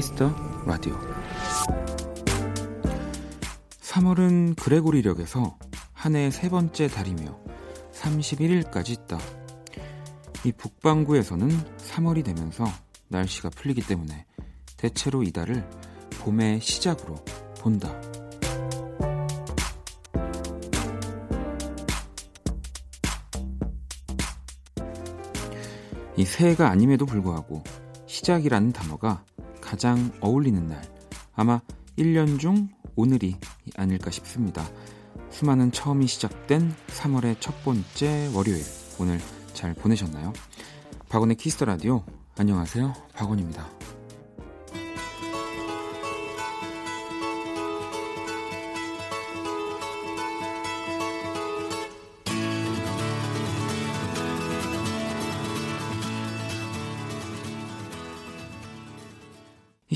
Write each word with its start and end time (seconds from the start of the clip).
키스 0.00 0.21
더 0.21 0.34
라디오 0.64 0.98
3월은 3.82 4.56
그레고리력에서 4.56 5.58
한 5.92 6.16
해 6.16 6.30
세 6.30 6.48
번째 6.48 6.88
달이며 6.88 7.38
31일까지 7.92 8.92
있다. 8.92 9.18
이 10.46 10.52
북반구에서는 10.52 11.50
3월이 11.76 12.24
되면서 12.24 12.64
날씨가 13.08 13.50
풀리기 13.50 13.82
때문에 13.82 14.24
대체로 14.78 15.22
이달을 15.22 15.68
봄의 16.20 16.62
시작으로 16.62 17.16
본다. 17.58 18.00
이 26.16 26.24
새해가 26.24 26.70
아님에도 26.70 27.04
불구하고 27.04 27.62
시작이라는 28.06 28.72
단어가 28.72 29.24
가장 29.70 30.10
어울리는 30.20 30.66
날. 30.66 30.82
아마 31.36 31.60
1년 31.96 32.40
중 32.40 32.70
오늘이 32.96 33.36
아닐까 33.76 34.10
싶습니다. 34.10 34.68
수많은 35.30 35.70
처음이 35.70 36.08
시작된 36.08 36.74
3월의 36.88 37.36
첫 37.38 37.62
번째 37.62 38.32
월요일. 38.34 38.64
오늘 38.98 39.20
잘 39.52 39.74
보내셨나요? 39.74 40.32
박원의 41.08 41.36
키스 41.36 41.55
더 41.55 41.66
라디오. 41.66 42.02
안녕하세요. 42.36 42.92
박원입니다. 43.14 43.79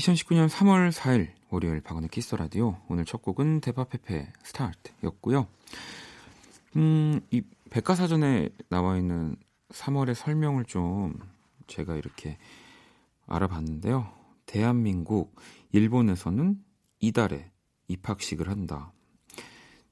2019년 0.05 0.49
3월 0.49 0.91
4일 0.91 1.29
월요일 1.49 1.81
박원의 1.81 2.09
키스 2.09 2.35
라디오 2.35 2.77
오늘 2.89 3.05
첫 3.05 3.21
곡은 3.23 3.61
대파페페 3.61 4.31
스타트였고요. 4.43 5.47
음, 6.75 7.21
이 7.31 7.41
백과사전에 7.71 8.49
나와 8.69 8.97
있는 8.97 9.35
3월의 9.69 10.13
설명을 10.13 10.65
좀 10.65 11.17
제가 11.67 11.95
이렇게 11.95 12.37
알아봤는데요. 13.25 14.11
대한민국 14.45 15.35
일본에서는 15.71 16.63
이달에 16.99 17.49
입학식을 17.87 18.47
한다. 18.47 18.91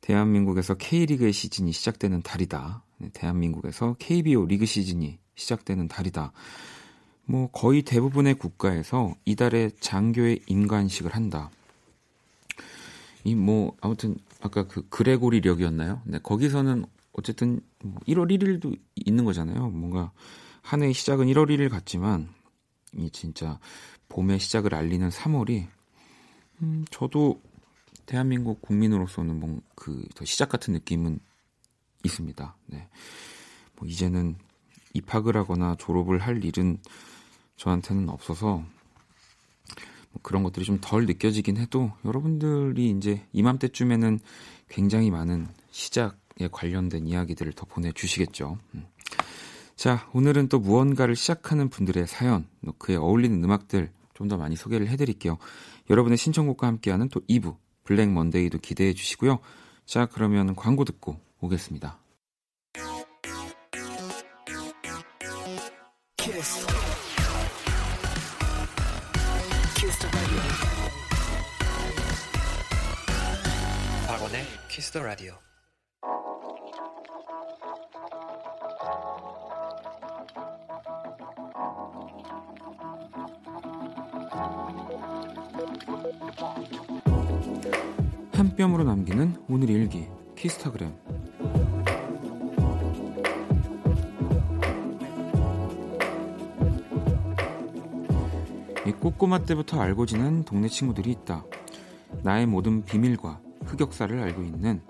대한민국에서 0.02 0.76
K리그의 0.76 1.34
시즌이 1.34 1.72
시작되는 1.72 2.22
달이다. 2.22 2.84
네, 3.00 3.10
대한민국에서 3.14 3.96
KBO 3.98 4.46
리그 4.46 4.66
시즌이 4.66 5.18
시작되는 5.36 5.88
달이다. 5.88 6.34
뭐 7.26 7.50
거의 7.52 7.82
대부분의 7.84 8.36
국가에서 8.36 9.16
이달에 9.26 9.72
장교의 9.80 10.42
임관식을 10.48 11.16
한다. 11.16 11.50
이 13.24 13.36
뭐 13.36 13.76
아무튼 13.82 14.18
아까 14.42 14.68
그 14.68 14.88
그레고리력이었나요? 14.90 16.02
네, 16.06 16.20
거기서는 16.22 16.86
어쨌든 17.14 17.62
1월 18.08 18.16
뭐 18.16 18.26
1일도 18.26 18.78
있는 18.96 19.24
거잖아요. 19.24 19.70
뭔가 19.70 20.12
한 20.62 20.82
해의 20.84 20.94
시작은 20.94 21.28
1월 21.28 21.50
1일 21.50 21.70
같지만 21.70 22.30
이 22.98 23.10
진짜 23.12 23.60
봄의 24.10 24.40
시작을 24.40 24.76
알리는 24.76 25.10
3월이 25.10 25.68
음, 26.62 26.86
저도 26.92 27.42
대한민국 28.06 28.62
국민으로서는 28.62 29.40
뭐그더 29.40 30.26
시작 30.26 30.50
같은 30.50 30.74
느낌은 30.74 31.20
있습니다. 32.04 32.56
네. 32.68 32.88
뭐 33.78 33.88
이제는 33.88 34.36
입학을 34.94 35.38
하거나 35.38 35.76
졸업을 35.80 36.20
할 36.20 36.44
일은 36.44 36.78
저한테는 37.58 38.10
없어서 38.10 38.64
뭐 40.12 40.22
그런 40.22 40.44
것들이 40.44 40.66
좀 40.66 40.80
덜 40.82 41.06
느껴지긴 41.06 41.58
해도 41.58 41.92
여러분들이 42.06 42.90
이제 42.92 43.26
이맘때쯤에는 43.34 44.20
굉장히 44.70 45.12
많은 45.12 45.48
시작에 45.72 46.50
관련된 46.52 47.08
이야기들을 47.08 47.54
더 47.54 47.66
보내주시겠죠. 47.66 48.58
음. 48.76 48.86
자, 49.76 50.08
오늘은 50.14 50.50
또 50.50 50.60
무언가를 50.60 51.16
시작하는 51.16 51.70
분들의 51.70 52.06
사연, 52.08 52.48
그에 52.78 52.96
어울리는 52.96 53.44
음악들 53.44 53.92
좀 54.14 54.28
더 54.28 54.38
많이 54.38 54.56
소개를 54.56 54.88
해드릴게요. 54.88 55.38
여러분의 55.90 56.18
신청곡과 56.18 56.68
함께하는 56.68 57.10
또 57.10 57.20
2부, 57.22 57.58
블랙 57.84 58.10
먼데이도 58.10 58.60
기대해 58.60 58.94
주시고요. 58.94 59.40
자, 59.86 60.06
그러면 60.06 60.56
광고 60.56 60.86
듣고 60.86 61.20
오겠습니다. 61.42 62.00
키스 74.68 74.92
더 74.92 75.02
라디오. 75.04 75.34
한 88.34 88.56
뼘으로 88.56 88.84
남기는 88.84 89.46
오늘 89.50 89.70
일기 89.70 90.08
키스타그램 90.36 90.94
이 98.86 98.92
꼬꼬마 98.92 99.40
때부터 99.40 99.82
알고 99.82 100.06
지낸 100.06 100.44
동네 100.44 100.68
친구들이 100.68 101.12
있다. 101.12 101.46
나의 102.22 102.46
모든 102.46 102.84
비밀과 102.84 103.43
흑역사를 103.74 104.20
알고 104.20 104.44
있는 104.44 104.82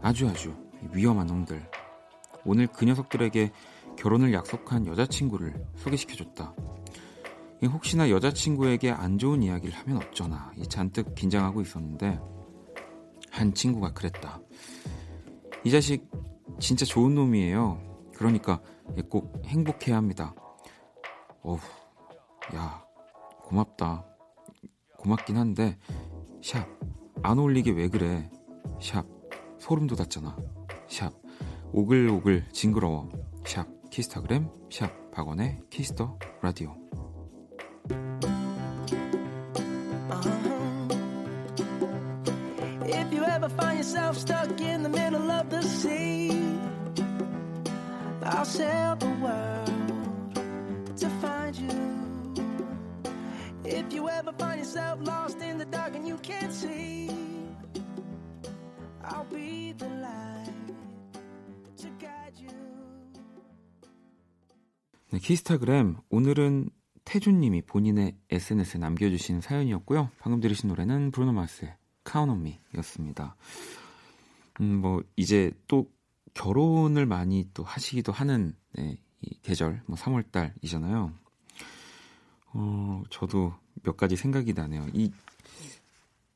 아주 0.00 0.28
아주 0.28 0.54
위험한 0.92 1.28
놈들. 1.28 1.62
오늘 2.44 2.66
그 2.66 2.84
녀석들에게 2.84 3.52
결혼을 3.96 4.32
약속한 4.32 4.86
여자친구를 4.86 5.64
소개시켜줬다. 5.76 6.54
혹시나 7.64 8.10
여자친구에게 8.10 8.90
안 8.90 9.18
좋은 9.18 9.42
이야기를 9.42 9.72
하면 9.78 9.98
어쩌나 9.98 10.52
잔뜩 10.68 11.14
긴장하고 11.14 11.60
있었는데 11.60 12.20
한 13.30 13.54
친구가 13.54 13.92
그랬다. 13.92 14.40
이 15.62 15.70
자식 15.70 16.10
진짜 16.58 16.84
좋은 16.84 17.14
놈이에요. 17.14 18.10
그러니까 18.16 18.60
꼭 19.08 19.40
행복해야 19.46 19.96
합니다. 19.96 20.34
어우, 21.42 21.58
야, 22.56 22.84
고맙다. 23.44 24.04
고맙긴 24.98 25.36
한데, 25.36 25.78
샵, 26.42 26.66
안 27.24 27.38
어울리게 27.38 27.70
왜 27.72 27.88
그래? 27.88 28.28
샵 28.80 29.06
소름 29.58 29.86
돋았잖아. 29.86 30.36
샵 30.88 31.12
오글오글 31.72 32.48
징그러워. 32.52 33.08
샵 33.46 33.66
키스타그램 33.90 34.48
샵 34.70 35.10
박원의 35.12 35.60
키스 35.70 36.00
더 36.00 36.18
라디오. 36.42 36.76
Find 43.56 43.76
yourself 43.76 44.16
stuck 44.16 44.60
in 44.60 44.82
the 44.84 44.88
middle 44.88 45.28
of 45.30 45.50
the 45.50 45.62
sea, 45.62 46.30
I'll 48.22 48.44
sail 48.44 48.94
the 48.96 49.10
world 49.20 49.66
to 50.96 51.08
find 51.20 51.54
you. 51.56 51.68
If 53.64 53.92
you 53.92 54.08
ever 54.08 54.32
find 54.38 54.58
yourself 54.60 55.00
lost 55.02 55.42
in 55.42 55.58
the 55.58 55.61
can't 56.22 56.52
see, 56.52 57.08
I'll 59.02 59.28
be 59.28 59.74
the 59.76 59.90
light 59.90 60.74
to 61.78 61.88
guide 61.98 62.38
you. 62.40 62.54
네, 65.10 65.18
키스타그램 65.18 65.96
오늘은 66.10 66.70
태준님이 67.04 67.62
본인의 67.62 68.16
SNS에 68.30 68.78
남겨주신 68.78 69.40
사연이었고요. 69.40 70.10
방금 70.20 70.40
들으신 70.40 70.68
노래는 70.68 71.10
브루노 71.10 71.32
마스의 71.32 71.74
Me였습니다. 72.14 73.36
음, 74.60 74.80
뭐 74.80 75.02
이제 75.16 75.50
또 75.66 75.90
결혼을 76.34 77.04
많이 77.04 77.48
또 77.52 77.64
하시기도 77.64 78.12
하는 78.12 78.54
네, 78.74 78.96
이 79.22 79.38
계절, 79.42 79.82
뭐 79.86 79.96
3월달이잖아요. 79.96 81.12
어, 82.54 83.02
저도 83.10 83.54
몇 83.82 83.96
가지 83.96 84.14
생각이 84.14 84.52
나네요. 84.52 84.86
이 84.92 85.10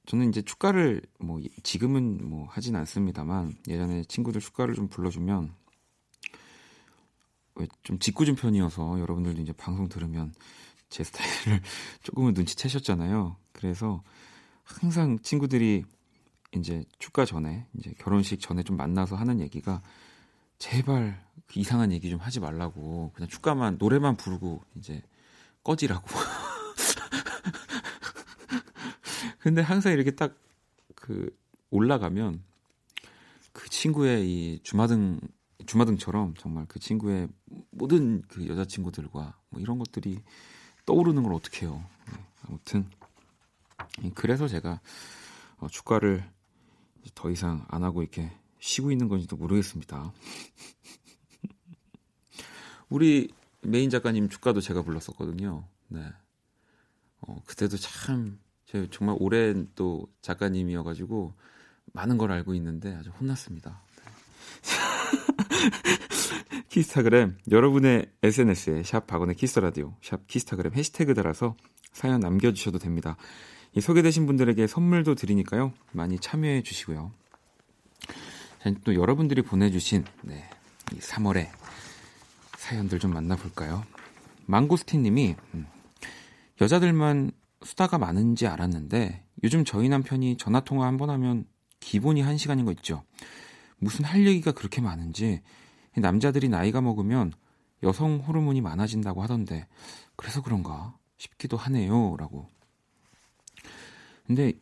저는 0.07 0.29
이제 0.29 0.41
축가를 0.43 1.03
뭐 1.19 1.41
지금은 1.63 2.29
뭐 2.29 2.47
하진 2.49 2.77
않습니다만 2.77 3.57
예전에 3.69 4.05
친구들 4.05 4.41
축가를 4.41 4.75
좀 4.75 4.89
불러주면 4.89 5.53
좀 7.83 7.99
짓궂은 7.99 8.37
편이어서 8.37 9.01
여러분들도 9.01 9.43
이제 9.43 9.53
방송 9.53 9.89
들으면 9.89 10.33
제 10.89 11.03
스타일을 11.03 11.61
조금은 12.03 12.35
눈치채셨잖아요. 12.35 13.37
그래서 13.53 14.03
항상 14.63 15.19
친구들이 15.19 15.85
이제 16.55 16.85
축가 16.99 17.25
전에 17.25 17.67
이제 17.75 17.93
결혼식 17.99 18.41
전에 18.41 18.63
좀 18.63 18.77
만나서 18.77 19.17
하는 19.17 19.41
얘기가 19.41 19.83
제발 20.59 21.25
그 21.47 21.59
이상한 21.61 21.93
얘기 21.93 22.11
좀 22.11 22.21
하지 22.21 22.41
말라고 22.41 23.13
그냥 23.15 23.29
축가만 23.29 23.77
노래만 23.79 24.17
부르고 24.17 24.63
이제 24.77 25.03
꺼지라고. 25.65 26.07
근데 29.47 29.63
항상 29.63 29.93
이렇게 29.93 30.11
딱 30.11 30.47
그 30.97 31.31
올라가면 31.71 32.43
그 33.53 33.71
친구의 33.71 34.29
이 34.29 34.61
주마등 34.65 35.21
주마등처럼 35.67 36.35
정말 36.39 36.67
그 36.69 36.81
친구의 36.81 37.29
모든 37.71 38.23
그 38.23 38.49
여자친구들과 38.49 39.39
뭐 39.51 39.61
이런 39.61 39.79
것들이 39.79 40.21
떠오르는 40.85 41.23
걸 41.23 41.33
어떻게 41.33 41.67
해요. 41.67 41.85
네, 42.09 42.25
아무튼 42.43 42.91
그래서 44.15 44.49
제가 44.49 44.81
어, 45.59 45.69
축가를 45.69 46.29
더 47.15 47.31
이상 47.31 47.65
안 47.69 47.85
하고 47.85 48.03
이렇게 48.03 48.31
쉬고 48.59 48.91
있는 48.91 49.09
건지도 49.09 49.37
모르겠습니다. 49.37 50.13
우리 52.89 53.29
메인 53.63 53.91
작가님 53.91 54.29
축가도 54.29 54.61
제가 54.61 54.83
불렀었거든요. 54.83 55.67
네. 55.89 56.05
어, 57.21 57.43
그때도 57.47 57.77
참, 57.77 58.39
제가 58.67 58.87
정말 58.91 59.17
오랜 59.19 59.69
또 59.75 60.07
작가님이어가지고 60.23 61.33
많은 61.93 62.19
걸 62.19 62.33
알고 62.33 62.55
있는데 62.55 62.95
아주 62.95 63.11
혼났습니다. 63.11 63.81
네. 63.97 64.05
키스타그램 66.69 67.39
여러분의 67.51 68.11
SNS에 68.23 68.83
샵 68.83 69.07
박원의 69.07 69.37
키스라디오 69.37 69.95
샵 70.03 70.27
키스타그램 70.27 70.75
해시태그 70.75 71.15
달아서 71.15 71.57
사연 71.93 72.21
남겨주셔도 72.21 72.79
됩니다. 72.79 73.17
이 73.75 73.81
소개되신 73.81 74.27
분들에게 74.27 74.67
선물도 74.67 75.15
드리니까요. 75.15 75.73
많이 75.93 76.19
참여해 76.19 76.63
주시고요. 76.63 77.13
또 78.85 78.95
여러분들이 78.95 79.43
보내주신 79.43 80.05
네, 80.23 80.49
3월에 80.87 81.49
사연들 82.59 82.99
좀 82.99 83.13
만나볼까요? 83.13 83.85
망고스틴님이 84.47 85.37
음, 85.55 85.67
여자들만 86.61 87.31
수다가 87.67 87.99
많은지 87.99 88.47
알았는데 88.47 89.27
요즘 89.43 89.65
저희 89.65 89.89
남편이 89.89 90.37
전화 90.39 90.61
통화 90.61 90.87
한 90.87 90.97
번 90.97 91.11
하면 91.11 91.45
기본이 91.81 92.23
한 92.23 92.39
시간인 92.39 92.65
거 92.65 92.73
있죠. 92.73 93.05
무슨 93.79 94.05
할 94.05 94.27
얘기가 94.27 94.53
그렇게 94.53 94.81
많은지 94.81 95.43
남자들이 95.97 96.49
나이가 96.49 96.81
먹으면 96.81 97.33
여성 97.83 98.19
호르몬이 98.19 98.61
많아진다고 98.63 99.23
하던데 99.23 99.67
그래서 100.17 100.43
그런가 100.43 100.97
싶기도 101.19 101.57
하네요라고. 101.57 102.47
근데 104.27 104.53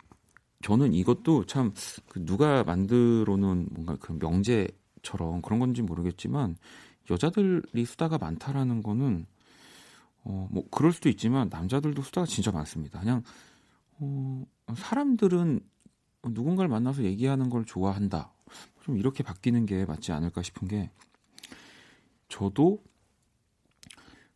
저는 0.62 0.92
이것도 0.92 1.46
참그 1.46 2.24
누가 2.24 2.64
만들어 2.64 3.36
놓은 3.36 3.68
뭔가 3.70 3.96
그 4.00 4.12
명제처럼 4.12 5.42
그런 5.42 5.58
건지 5.60 5.82
모르겠지만 5.82 6.56
여자들이 7.10 7.84
수다가 7.84 8.18
많다라는 8.18 8.82
거는 8.82 9.26
어 10.24 10.48
뭐 10.50 10.64
그럴 10.70 10.92
수도 10.92 11.08
있지만 11.08 11.48
남자들도 11.50 12.02
수다가 12.02 12.26
진짜 12.26 12.50
많습니다. 12.50 13.00
그냥 13.00 13.22
어 13.98 14.44
사람들은 14.74 15.60
누군가를 16.30 16.68
만나서 16.68 17.04
얘기하는 17.04 17.50
걸 17.50 17.64
좋아한다. 17.64 18.32
좀 18.82 18.96
이렇게 18.98 19.22
바뀌는 19.22 19.66
게 19.66 19.84
맞지 19.84 20.12
않을까 20.12 20.42
싶은 20.42 20.68
게 20.68 20.90
저도 22.28 22.82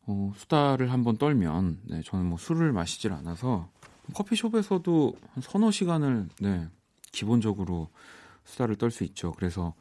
어, 0.06 0.32
수다를 0.37 0.90
한번 0.93 1.17
떨면 1.19 1.81
네, 1.85 2.02
저는 2.02 2.26
뭐 2.26 2.38
술을 2.38 2.73
마시질 2.73 3.12
않아서 3.12 3.70
커피숍에서도 4.14 5.14
한 5.32 5.43
서너 5.43 5.70
시간을 5.70 6.29
네, 6.41 6.69
기본적으로 7.12 7.88
수다를 8.44 8.76
떨 8.76 8.91
수 8.91 9.05
있죠. 9.05 9.32
그래서 9.32 9.75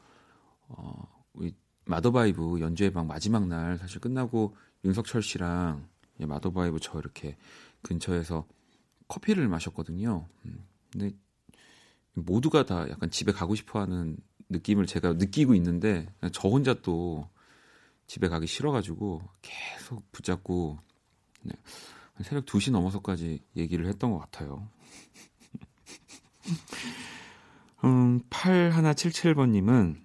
어, 0.68 1.02
우리 1.32 1.54
마더바이브 1.86 2.60
연주회 2.60 2.90
방 2.90 3.06
마지막 3.06 3.46
날 3.46 3.78
사실 3.78 4.00
끝나고 4.00 4.54
윤석철 4.84 5.22
씨랑 5.22 5.86
마더바이브 6.26 6.78
저 6.80 6.98
이렇게 6.98 7.36
근처에서 7.82 8.46
커피를 9.08 9.48
마셨거든요. 9.48 10.26
음, 10.44 10.64
근데 10.92 11.12
모두가 12.14 12.66
다 12.66 12.88
약간 12.90 13.10
집에 13.10 13.32
가고 13.32 13.54
싶어하는 13.54 14.16
느낌을 14.48 14.86
제가 14.86 15.14
느끼고 15.14 15.54
있는데 15.54 16.06
저 16.32 16.48
혼자 16.48 16.74
또 16.74 17.28
집에 18.06 18.28
가기 18.28 18.46
싫어가지고 18.46 19.22
계속 19.42 20.10
붙잡고 20.12 20.78
네, 21.42 21.54
새벽 22.22 22.46
2시 22.46 22.72
넘어서까지 22.72 23.40
얘기를 23.56 23.86
했던 23.86 24.10
것 24.10 24.18
같아요. 24.18 24.68
음, 27.84 28.20
8177번님은 28.30 29.96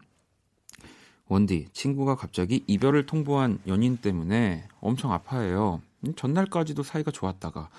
원디, 1.27 1.67
친구가 1.73 2.15
갑자기 2.15 2.63
이별을 2.67 3.05
통보한 3.05 3.59
연인 3.65 3.97
때문에 3.97 4.67
엄청 4.81 5.11
아파해요. 5.13 5.81
전날까지도 6.15 6.83
사이가 6.83 7.11
좋았다가 7.11 7.69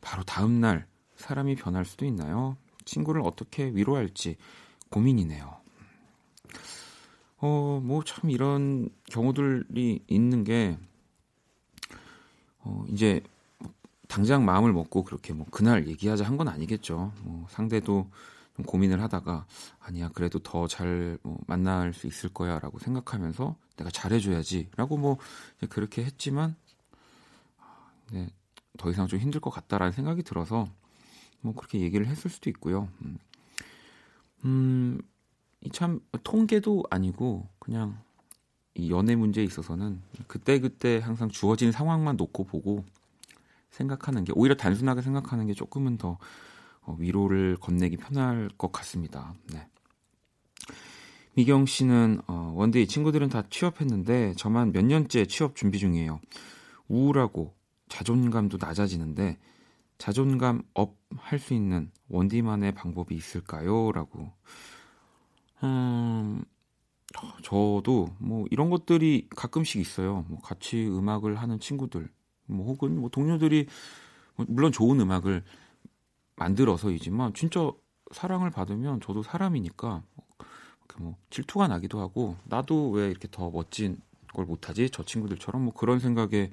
바로 0.00 0.22
다음날 0.24 0.86
사람이 1.16 1.56
변할 1.56 1.84
수도 1.84 2.04
있나요? 2.06 2.56
친구를 2.84 3.22
어떻게 3.22 3.64
위로할지 3.66 4.36
고민이네요. 4.90 5.60
어, 7.38 7.80
뭐 7.82 8.02
참 8.04 8.30
이런 8.30 8.88
경우들이 9.10 10.04
있는 10.06 10.44
게, 10.44 10.78
어, 12.60 12.84
이제 12.88 13.20
당장 14.08 14.44
마음을 14.44 14.72
먹고 14.72 15.02
그렇게 15.04 15.32
뭐 15.32 15.46
그날 15.50 15.88
얘기하자 15.88 16.24
한 16.24 16.36
건 16.36 16.48
아니겠죠. 16.48 17.12
뭐 17.22 17.46
상대도 17.50 18.08
좀 18.56 18.64
고민을 18.66 19.00
하다가 19.02 19.46
아니야 19.80 20.10
그래도 20.10 20.38
더 20.38 20.66
잘 20.68 21.18
뭐 21.22 21.38
만날 21.46 21.94
수 21.94 22.06
있을 22.06 22.28
거야라고 22.28 22.78
생각하면서 22.78 23.56
내가 23.76 23.90
잘해줘야지라고 23.90 24.96
뭐 24.98 25.16
그렇게 25.70 26.04
했지만 26.04 26.54
네, 28.12 28.28
더 28.78 28.90
이상 28.90 29.06
좀 29.06 29.18
힘들 29.18 29.40
것 29.40 29.50
같다라는 29.50 29.92
생각이 29.92 30.22
들어서 30.22 30.68
뭐 31.40 31.54
그렇게 31.54 31.80
얘기를 31.80 32.06
했을 32.06 32.30
수도 32.30 32.50
있고요. 32.50 32.88
음, 34.44 35.00
음참 35.64 36.00
통계도 36.22 36.84
아니고 36.90 37.48
그냥 37.58 37.98
이 38.74 38.90
연애 38.90 39.16
문제에 39.16 39.44
있어서는 39.44 40.02
그때 40.26 40.60
그때 40.60 40.98
항상 40.98 41.28
주어진 41.28 41.72
상황만 41.72 42.16
놓고 42.16 42.44
보고 42.44 42.84
생각하는 43.70 44.24
게 44.24 44.32
오히려 44.34 44.54
단순하게 44.56 45.02
생각하는 45.02 45.46
게 45.46 45.54
조금은 45.54 45.96
더 45.96 46.18
어, 46.82 46.96
위로를 46.98 47.56
건네기 47.60 47.96
편할 47.96 48.48
것 48.58 48.72
같습니다. 48.72 49.34
네. 49.52 49.66
미경 51.34 51.64
씨는 51.64 52.20
어, 52.26 52.52
원디 52.54 52.86
친구들은 52.86 53.30
다 53.30 53.42
취업했는데 53.48 54.34
저만 54.36 54.72
몇 54.72 54.84
년째 54.84 55.24
취업 55.26 55.56
준비 55.56 55.78
중이에요. 55.78 56.20
우울하고 56.88 57.54
자존감도 57.92 58.58
낮아지는데 58.60 59.38
자존감 59.98 60.62
업 60.74 61.02
할 61.18 61.38
수 61.38 61.54
있는 61.54 61.90
원디만의 62.08 62.72
방법이 62.74 63.14
있을까요? 63.14 63.92
라고. 63.92 64.32
음, 65.62 66.42
저도 67.42 68.14
뭐 68.18 68.46
이런 68.50 68.70
것들이 68.70 69.28
가끔씩 69.36 69.80
있어요. 69.80 70.24
뭐 70.28 70.40
같이 70.40 70.86
음악을 70.86 71.36
하는 71.36 71.60
친구들, 71.60 72.08
뭐 72.46 72.66
혹은 72.66 73.00
뭐 73.00 73.10
동료들이 73.10 73.66
뭐 74.36 74.46
물론 74.48 74.72
좋은 74.72 75.00
음악을 75.00 75.44
만들어서이지만 76.36 77.34
진짜 77.34 77.70
사랑을 78.12 78.50
받으면 78.50 79.00
저도 79.00 79.22
사람이니까 79.22 80.02
뭐 80.98 81.16
질투가 81.30 81.68
나기도 81.68 82.00
하고 82.00 82.36
나도 82.44 82.90
왜 82.90 83.08
이렇게 83.08 83.28
더 83.30 83.50
멋진 83.50 83.98
걸 84.34 84.44
못하지 84.46 84.90
저 84.90 85.04
친구들처럼 85.04 85.62
뭐 85.64 85.74
그런 85.74 86.00
생각에 86.00 86.50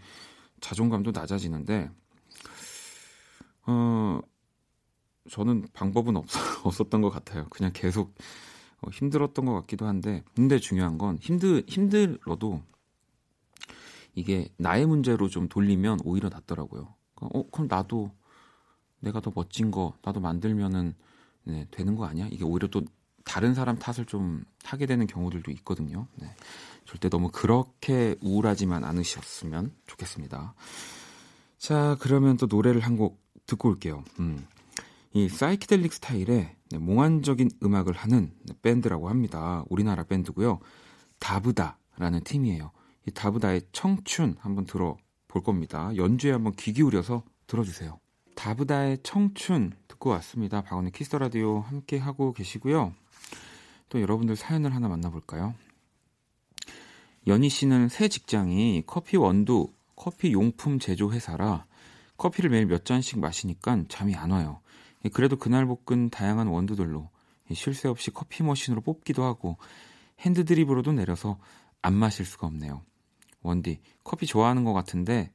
자존감도 0.61 1.11
낮아지는데 1.11 1.89
어 3.65 4.19
저는 5.29 5.67
방법은 5.73 6.17
없, 6.17 6.25
없었던 6.65 7.01
것 7.01 7.09
같아요. 7.09 7.47
그냥 7.49 7.71
계속 7.73 8.15
어, 8.81 8.89
힘들었던 8.91 9.45
것 9.45 9.53
같기도 9.61 9.85
한데 9.85 10.23
근데 10.35 10.59
중요한 10.59 10.97
건 10.97 11.17
힘들 11.21 11.63
힘들어도 11.67 12.61
이게 14.15 14.49
나의 14.57 14.85
문제로 14.85 15.29
좀 15.29 15.47
돌리면 15.47 15.99
오히려 16.03 16.29
낫더라고요. 16.29 16.93
어 17.21 17.49
그럼 17.51 17.67
나도 17.69 18.11
내가 19.01 19.19
더 19.19 19.31
멋진 19.33 19.71
거 19.71 19.93
나도 20.03 20.19
만들면은 20.19 20.95
네, 21.43 21.67
되는 21.71 21.95
거 21.95 22.05
아니야? 22.05 22.27
이게 22.31 22.43
오히려 22.43 22.67
또 22.67 22.83
다른 23.23 23.53
사람 23.53 23.77
탓을 23.77 24.05
좀 24.05 24.43
하게 24.63 24.85
되는 24.85 25.07
경우들도 25.07 25.51
있거든요. 25.51 26.07
네. 26.15 26.27
절대 26.89 27.07
너무 27.07 27.29
그렇게 27.31 28.15
우울하지만 28.19 28.83
않으셨으면 28.83 29.71
좋겠습니다. 29.85 30.55
자, 31.59 31.95
그러면 31.99 32.35
또 32.37 32.47
노래를 32.47 32.81
한 32.81 32.97
곡 32.97 33.21
듣고 33.45 33.69
올게요. 33.69 34.03
음. 34.19 34.47
이 35.13 35.29
사이키델릭 35.29 35.93
스타일의 35.93 36.55
네, 36.71 36.77
몽환적인 36.79 37.51
음악을 37.63 37.93
하는 37.93 38.31
밴드라고 38.63 39.07
합니다. 39.07 39.63
우리나라 39.69 40.03
밴드고요. 40.03 40.59
다브다라는 41.19 42.23
팀이에요. 42.23 42.71
이 43.07 43.11
다브다의 43.11 43.61
청춘 43.71 44.37
한번 44.39 44.65
들어볼 44.65 45.43
겁니다. 45.43 45.91
연주에 45.95 46.31
한번 46.31 46.53
귀 46.57 46.73
기울여서 46.73 47.21
들어주세요. 47.45 47.99
다브다의 48.35 48.99
청춘 49.03 49.73
듣고 49.87 50.09
왔습니다. 50.11 50.61
박원의 50.61 50.91
키스 50.91 51.15
라디오 51.15 51.59
함께 51.59 51.99
하고 51.99 52.33
계시고요. 52.33 52.93
또 53.89 54.01
여러분들 54.01 54.35
사연을 54.35 54.73
하나 54.73 54.87
만나볼까요? 54.87 55.53
연희 57.27 57.49
씨는 57.49 57.89
새 57.89 58.07
직장이 58.07 58.83
커피 58.85 59.17
원두, 59.17 59.71
커피 59.95 60.31
용품 60.31 60.79
제조 60.79 61.11
회사라 61.11 61.65
커피를 62.17 62.49
매일 62.49 62.65
몇 62.65 62.85
잔씩 62.85 63.19
마시니까 63.19 63.83
잠이 63.87 64.15
안 64.15 64.31
와요. 64.31 64.61
그래도 65.13 65.37
그날 65.37 65.65
볶은 65.65 66.09
다양한 66.09 66.47
원두들로 66.47 67.09
쉴 67.53 67.73
새 67.73 67.87
없이 67.87 68.11
커피 68.11 68.43
머신으로 68.43 68.81
뽑기도 68.81 69.23
하고 69.23 69.57
핸드 70.19 70.45
드립으로도 70.45 70.91
내려서 70.91 71.39
안 71.81 71.93
마실 71.93 72.25
수가 72.25 72.47
없네요. 72.47 72.83
원디, 73.41 73.79
커피 74.03 74.25
좋아하는 74.25 74.63
것 74.65 74.73
같은데 74.73 75.31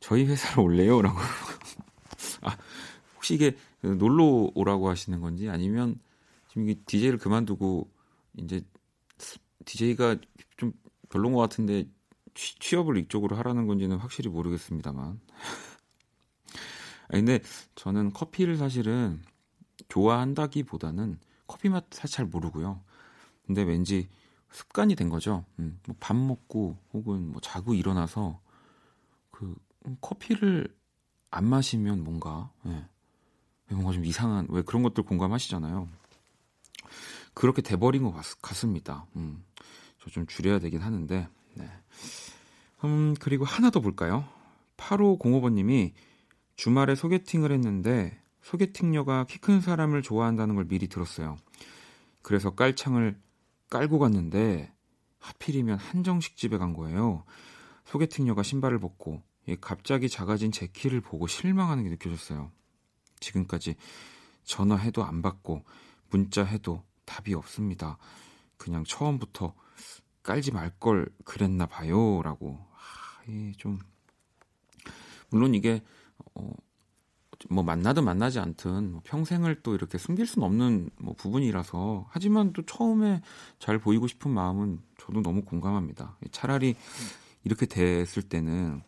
저희 0.00 0.24
회사로 0.26 0.62
올래요? 0.62 1.00
라고. 1.00 1.18
아, 2.42 2.56
혹시 3.16 3.34
이게 3.34 3.56
놀러 3.80 4.50
오라고 4.54 4.88
하시는 4.88 5.20
건지 5.20 5.48
아니면 5.48 5.98
지금 6.48 6.68
이게 6.68 6.80
DJ를 6.86 7.18
그만두고 7.18 7.88
이제 8.36 8.60
DJ가 9.64 10.14
좀 10.14 10.22
별론 11.08 11.32
것 11.32 11.40
같은데 11.40 11.88
취, 12.34 12.76
업을 12.76 12.96
이쪽으로 12.98 13.36
하라는 13.36 13.66
건지는 13.66 13.96
확실히 13.98 14.30
모르겠습니다만. 14.30 15.20
아니, 17.08 17.24
근데 17.24 17.40
저는 17.74 18.12
커피를 18.12 18.56
사실은 18.56 19.22
좋아한다기보다는 19.88 21.18
커피 21.46 21.68
맛 21.68 21.86
사실 21.90 22.16
잘 22.16 22.26
모르고요. 22.26 22.82
근데 23.46 23.62
왠지 23.62 24.08
습관이 24.50 24.94
된 24.94 25.08
거죠. 25.08 25.44
음, 25.58 25.80
뭐밥 25.86 26.16
먹고 26.16 26.78
혹은 26.92 27.32
뭐 27.32 27.40
자고 27.40 27.74
일어나서 27.74 28.40
그 29.30 29.54
커피를 30.00 30.74
안 31.30 31.46
마시면 31.46 32.04
뭔가 32.04 32.52
예, 32.66 32.86
뭔가 33.70 33.92
좀 33.92 34.04
이상한 34.04 34.46
왜 34.50 34.62
그런 34.62 34.82
것들 34.82 35.04
공감하시잖아요. 35.04 35.88
그렇게 37.34 37.62
돼버린 37.62 38.02
것 38.02 38.12
같, 38.12 38.54
습니다 38.54 39.06
음, 39.16 39.44
저 39.54 39.64
좀 40.10 40.26
줄여야 40.26 40.58
되긴 40.58 40.80
하는데. 40.80 41.28
네. 41.54 41.70
음, 42.84 43.14
그리고 43.20 43.44
하나 43.44 43.70
더 43.70 43.80
볼까요? 43.80 44.28
8505번님이 44.76 45.92
주말에 46.56 46.94
소개팅을 46.94 47.52
했는데 47.52 48.20
소개팅녀가 48.42 49.24
키 49.24 49.38
큰 49.38 49.60
사람을 49.60 50.02
좋아한다는 50.02 50.54
걸 50.54 50.66
미리 50.66 50.88
들었어요. 50.88 51.36
그래서 52.22 52.54
깔창을 52.54 53.18
깔고 53.70 53.98
갔는데 53.98 54.72
하필이면 55.18 55.78
한정식 55.78 56.36
집에 56.36 56.58
간 56.58 56.72
거예요. 56.72 57.24
소개팅녀가 57.86 58.42
신발을 58.42 58.78
벗고 58.78 59.22
갑자기 59.60 60.08
작아진 60.08 60.52
제 60.52 60.66
키를 60.66 61.00
보고 61.00 61.26
실망하는 61.26 61.84
게 61.84 61.90
느껴졌어요. 61.90 62.50
지금까지 63.20 63.76
전화해도 64.44 65.04
안 65.04 65.22
받고 65.22 65.64
문자해도 66.10 66.82
답이 67.04 67.34
없습니다. 67.34 67.98
그냥 68.56 68.84
처음부터 68.84 69.54
깔지 70.28 70.52
말 70.52 70.70
걸 70.78 71.08
그랬나 71.24 71.64
봐요라고. 71.64 72.58
아, 72.70 73.52
좀 73.56 73.78
물론 75.30 75.54
이게 75.54 75.82
어, 76.34 76.52
뭐 77.48 77.64
만나든 77.64 78.04
만나지 78.04 78.38
않든 78.38 78.92
뭐 78.92 79.00
평생을 79.04 79.62
또 79.62 79.74
이렇게 79.74 79.96
숨길 79.96 80.26
수는 80.26 80.44
없는 80.46 80.90
뭐 81.00 81.14
부분이라서 81.14 82.08
하지만 82.10 82.52
또 82.52 82.62
처음에 82.66 83.22
잘 83.58 83.78
보이고 83.78 84.06
싶은 84.06 84.30
마음은 84.30 84.82
저도 84.98 85.22
너무 85.22 85.42
공감합니다. 85.42 86.18
차라리 86.30 86.76
이렇게 87.44 87.64
됐을 87.64 88.22
때는 88.22 88.82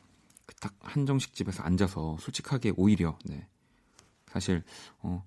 그딱 0.45 0.75
한정식 0.81 1.33
집에서 1.33 1.63
앉아서 1.63 2.19
솔직하게 2.21 2.75
오히려 2.77 3.17
네. 3.25 3.47
사실 4.27 4.63
어, 4.99 5.25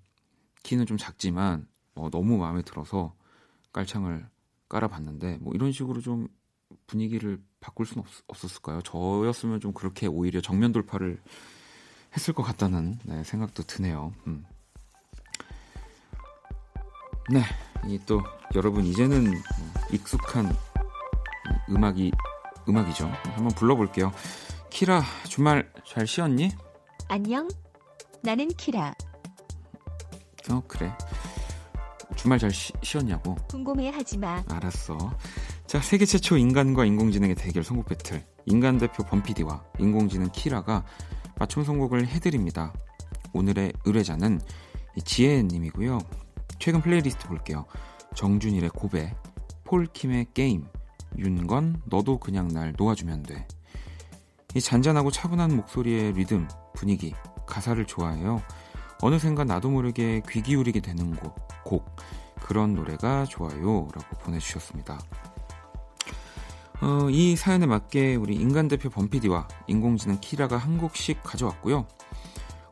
키는 0.62 0.86
좀 0.86 0.98
작지만 0.98 1.68
어, 1.96 2.12
너무 2.12 2.38
마음에 2.38 2.62
들어서 2.62 3.16
깔창을 3.72 4.30
깔아봤는데 4.74 5.38
뭐 5.40 5.54
이런 5.54 5.72
식으로 5.72 6.02
좀 6.02 6.28
분위기를 6.88 7.40
바꿀 7.60 7.86
수는 7.86 8.04
없, 8.28 8.44
었을까요 8.44 8.82
저였으면 8.82 9.60
좀 9.60 9.72
그렇게 9.74 10.08
오히려 10.08 10.42
정면 10.42 10.72
돌파를 10.72 11.22
했을 12.18 12.34
것 12.34 12.42
같다는 12.44 12.98
네, 13.04 13.24
생각도 13.24 13.64
드네요. 13.64 14.14
음. 14.28 14.46
네, 17.32 17.42
이 17.88 18.00
또 18.06 18.22
여러분 18.56 18.84
이제는 18.86 19.34
익숙한 19.92 20.54
음악이 21.70 22.12
음악이죠. 22.68 23.08
한번 23.08 23.48
불러볼게요. 23.56 24.12
키라 24.70 25.02
주말 25.28 25.72
잘 25.86 26.06
쉬었니? 26.08 26.50
안녕. 27.08 27.48
나는 28.24 28.48
키라. 28.50 28.94
어 30.52 30.62
그래. 30.68 30.92
주말 32.24 32.40
잘 32.40 32.52
쉬, 32.52 32.72
쉬었냐고? 32.82 33.36
궁금해하지 33.50 34.18
마. 34.18 34.42
알았어. 34.48 34.98
자 35.68 35.82
세계 35.82 36.06
최초 36.06 36.38
인간과 36.38 36.86
인공지능의 36.86 37.36
대결 37.36 37.66
선곡 37.66 37.88
배틀. 37.88 38.24
인간 38.46 38.78
대표 38.78 39.04
범피디와 39.04 39.62
인공지능 39.80 40.30
키라가 40.32 40.86
맞춤 41.38 41.66
선곡을 41.66 42.08
해드립니다. 42.08 42.72
오늘의 43.34 43.74
의뢰자는 43.84 44.40
지혜님이고요. 45.04 46.00
최근 46.60 46.82
플레이리스트 46.82 47.28
볼게요. 47.28 47.66
정준일의 48.16 48.70
고백, 48.70 49.14
폴킴의 49.66 50.28
게임, 50.34 50.64
윤건 51.18 51.82
너도 51.88 52.20
그냥 52.20 52.48
날 52.48 52.74
놓아주면 52.78 53.24
돼. 53.24 53.46
이 54.56 54.62
잔잔하고 54.62 55.12
차분한 55.12 55.58
목소리의 55.58 56.14
리듬, 56.14 56.48
분위기, 56.74 57.14
가사를 57.46 57.84
좋아해요. 57.86 58.42
어느샌가 59.04 59.44
나도 59.44 59.70
모르게 59.70 60.22
귀 60.30 60.42
기울이게 60.42 60.80
되는 60.80 61.14
곡, 61.18 61.36
곡 61.66 61.94
그런 62.42 62.74
노래가 62.74 63.26
좋아요. 63.26 63.90
라고 63.94 64.16
보내주셨습니다. 64.22 64.98
어, 66.82 67.10
이 67.10 67.36
사연에 67.36 67.66
맞게 67.66 68.16
우리 68.16 68.36
인간 68.36 68.70
대표 68.70 68.90
범피디와 68.90 69.50
인공지능 69.68 70.20
키라가 70.22 70.56
한 70.56 70.78
곡씩 70.78 71.22
가져왔고요. 71.22 71.86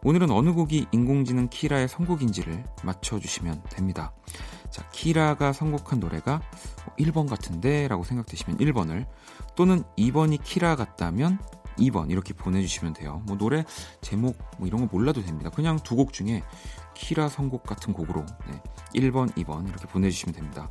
오늘은 0.04 0.32
어느 0.32 0.54
곡이 0.54 0.88
인공지능 0.94 1.50
키라의 1.50 1.90
선곡인지를 1.90 2.64
맞춰주시면 2.84 3.64
됩니다. 3.70 4.14
자, 4.70 4.88
키라가 4.90 5.52
선곡한 5.52 6.00
노래가 6.00 6.42
1번 6.98 7.30
같은데 7.30 7.90
라고 7.90 8.06
생각되시면 8.06 8.58
1번을 8.58 9.06
또는 9.58 9.84
2번이 9.98 10.42
키라 10.42 10.78
같다면 10.78 11.40
2번 11.78 12.10
이렇게 12.12 12.34
보내주시면 12.34 12.94
돼요. 12.94 13.22
뭐 13.26 13.38
노래 13.38 13.64
제목 14.02 14.38
뭐 14.58 14.68
이런 14.68 14.82
거 14.82 14.90
몰라도 14.92 15.22
됩니다. 15.22 15.50
그냥 15.50 15.78
두 15.80 15.96
곡 15.96 16.14
중에 16.14 16.44
키라 16.96 17.30
선곡 17.30 17.64
같은 17.64 17.94
곡으로 17.94 18.26
네, 18.48 18.62
1번, 18.96 19.32
2번 19.36 19.68
이렇게 19.68 19.88
보내주시면 19.88 20.34
됩니다. 20.36 20.70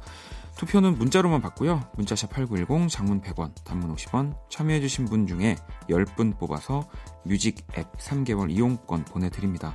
투표는 0.56 0.98
문자로만 0.98 1.40
받고요. 1.40 1.88
문자샵 1.96 2.30
8910, 2.30 2.90
장문 2.90 3.20
100원, 3.22 3.52
단문 3.64 3.94
50원, 3.94 4.36
참여해주신 4.50 5.06
분 5.06 5.26
중에 5.26 5.56
10분 5.88 6.38
뽑아서 6.38 6.88
뮤직 7.24 7.66
앱 7.78 7.96
3개월 7.96 8.50
이용권 8.50 9.06
보내드립니다. 9.06 9.74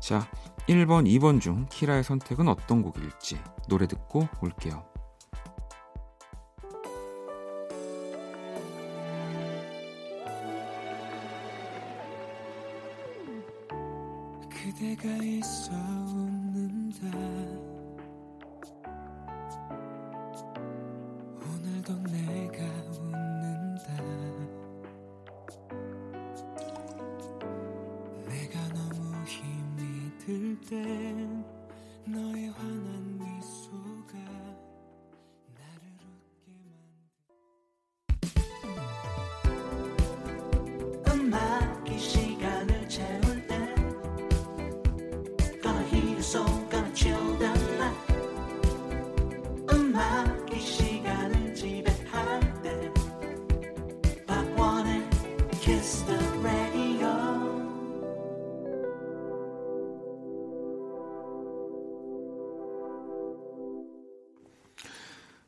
자, 0.00 0.28
1번, 0.68 1.06
2번 1.06 1.40
중 1.40 1.66
키라의 1.70 2.04
선택은 2.04 2.48
어떤 2.48 2.82
곡일지 2.82 3.38
노래 3.68 3.86
듣고 3.86 4.28
올게요. 4.40 4.93
그대가 14.64 15.14
있어 15.22 15.74
웃는다 15.74 17.73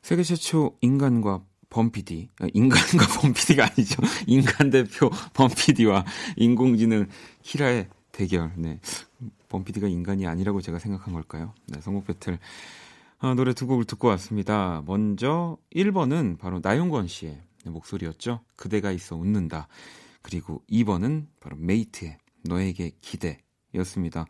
세계 0.07 0.23
최초 0.23 0.79
인간과 0.83 1.43
범피디, 1.69 2.29
아, 2.39 2.47
인간과 2.55 3.07
범피디가 3.21 3.65
아니죠. 3.65 4.01
인간 4.29 4.71
대표 4.71 5.11
범피디와 5.35 6.05
인공지능 6.37 7.09
키라의 7.43 7.89
대결. 8.13 8.53
네. 8.57 8.79
범피디가 9.49 9.89
인간이 9.89 10.29
아니라고 10.29 10.61
제가 10.61 10.79
생각한 10.79 11.13
걸까요? 11.13 11.55
네, 11.67 11.81
선곡 11.81 12.07
배틀. 12.07 12.39
아, 13.19 13.35
노래 13.35 13.53
두 13.53 13.67
곡을 13.67 13.85
듣고 13.85 14.07
왔습니다. 14.07 14.85
먼저 14.87 15.59
1번은 15.75 16.39
바로 16.39 16.61
나용권 16.63 17.09
씨의 17.09 17.41
목소리였죠. 17.65 18.43
그대가 18.55 18.93
있어 18.93 19.17
웃는다. 19.17 19.67
그리고 20.23 20.63
2번은 20.71 21.27
바로 21.41 21.57
메이트의 21.57 22.17
너에게 22.45 22.93
기대였습니다. 23.01 24.27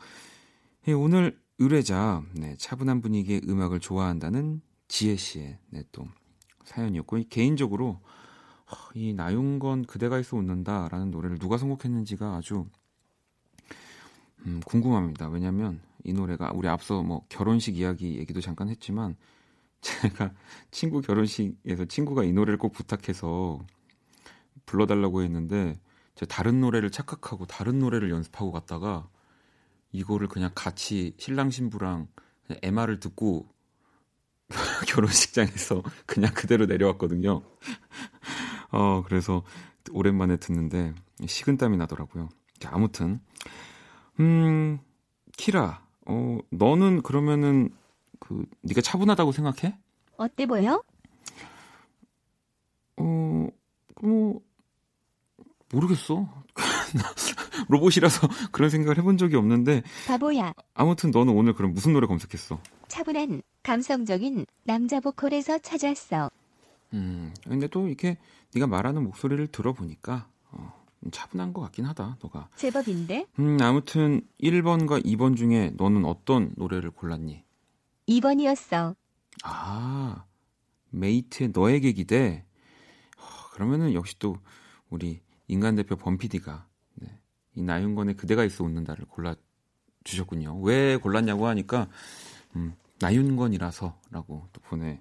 예, 0.89 0.93
오늘 0.93 1.39
의뢰자 1.59 2.23
네, 2.33 2.55
차분한 2.57 3.03
분위기의 3.03 3.43
음악을 3.47 3.81
좋아한다는 3.81 4.63
지혜 4.89 5.17
씨의 5.17 5.59
네, 5.71 5.85
또 5.93 6.07
사연이었고 6.65 7.21
개인적으로 7.29 8.01
이 8.95 9.13
나윤건 9.13 9.85
그대가 9.85 10.19
있어 10.19 10.37
웃는다라는 10.37 11.11
노래를 11.11 11.39
누가 11.39 11.57
선곡했는지가 11.59 12.37
아주 12.37 12.67
음, 14.47 14.61
궁금합니다. 14.65 15.29
왜냐하면 15.29 15.81
이 16.05 16.13
노래가 16.13 16.53
우리 16.55 16.69
앞서 16.69 17.03
뭐 17.03 17.25
결혼식 17.29 17.77
이야기 17.77 18.19
얘기도 18.19 18.41
잠깐 18.41 18.69
했지만 18.69 19.17
제가 19.81 20.33
친구 20.71 21.01
결혼식에서 21.01 21.85
친구가 21.87 22.25
이 22.25 22.33
노래를 22.33 22.59
꼭 22.59 22.73
부탁해서 22.73 23.61
불러달라고 24.65 25.23
했는데 25.23 25.79
제가 26.15 26.35
다른 26.35 26.61
노래를 26.61 26.91
착각하고 26.91 27.47
다른 27.47 27.79
노래를 27.79 28.11
연습하고 28.11 28.51
갔다가 28.53 29.09
이거를 29.93 30.29
그냥 30.29 30.51
같이 30.55 31.15
신랑 31.19 31.51
신부랑 31.51 32.09
그냥 32.47 32.61
MR을 32.63 33.01
듣고 33.01 33.49
결혼식장에서 34.87 35.83
그냥 36.07 36.33
그대로 36.35 36.67
내려왔거든요. 36.67 37.43
어, 38.71 39.03
그래서 39.05 39.43
오랜만에 39.91 40.37
듣는데 40.37 40.95
식은땀이 41.25 41.77
나더라고요. 41.77 42.29
자, 42.59 42.71
아무튼 42.73 43.21
음, 44.21 44.79
키라. 45.37 45.85
어, 46.07 46.39
너는 46.51 47.03
그러면은 47.03 47.71
그 48.21 48.47
네가 48.63 48.81
차분하다고 48.81 49.33
생각해? 49.33 49.77
어때 50.17 50.47
보여? 50.47 50.83
어, 52.97 53.47
뭐 54.01 54.41
모르겠어. 55.73 56.46
로봇이라서 57.69 58.29
그런 58.53 58.71
생각을 58.71 58.99
해본 58.99 59.19
적이 59.19 59.37
없는데. 59.37 59.83
바보야. 60.07 60.53
아무튼 60.75 61.11
너는 61.11 61.33
오늘 61.35 61.55
그럼 61.55 61.73
무슨 61.75 61.93
노래 61.93 62.07
검색했어? 62.07 62.61
차분한 62.89 63.43
감성적인 63.63 64.47
남자 64.65 65.01
보컬에서 65.01 65.59
찾았어. 65.59 66.31
음, 66.95 67.35
근데 67.45 67.67
또 67.67 67.89
이렇게 67.89 68.17
네가 68.55 68.67
말하는 68.67 69.03
목소리를 69.03 69.47
들어보니까 69.49 70.29
어, 70.53 70.85
차분한 71.11 71.53
것 71.53 71.61
같긴 71.63 71.85
하다, 71.87 72.19
너가. 72.23 72.49
제법인데? 72.57 73.27
음, 73.39 73.59
아무튼 73.61 74.23
1번과 74.41 75.05
2번 75.05 75.37
중에 75.37 75.73
너는 75.77 76.05
어떤 76.05 76.53
노래를 76.57 76.91
골랐니? 76.91 77.45
2번이었어. 78.09 78.95
아, 79.43 80.25
메이트의 80.91 81.51
너에게 81.53 81.93
기대. 81.93 82.45
어, 83.19 83.23
그러면은 83.53 83.93
역시 83.95 84.19
또 84.19 84.37
우리 84.89 85.21
인간 85.49 85.75
대표 85.75 85.97
범피디가 85.97 86.53
네, 86.53 86.76
이 87.57 87.63
나윤건의 87.63 88.17
그대가 88.17 88.45
있어 88.45 88.65
웃는다를 88.65 89.07
골라 89.07 89.35
주셨군요. 90.05 90.61
왜 90.61 90.97
골랐냐고 90.97 91.47
하니까 91.49 91.89
음, 92.55 92.75
나윤건이라서라고 93.01 94.49
또 94.53 94.61
보내 94.63 95.01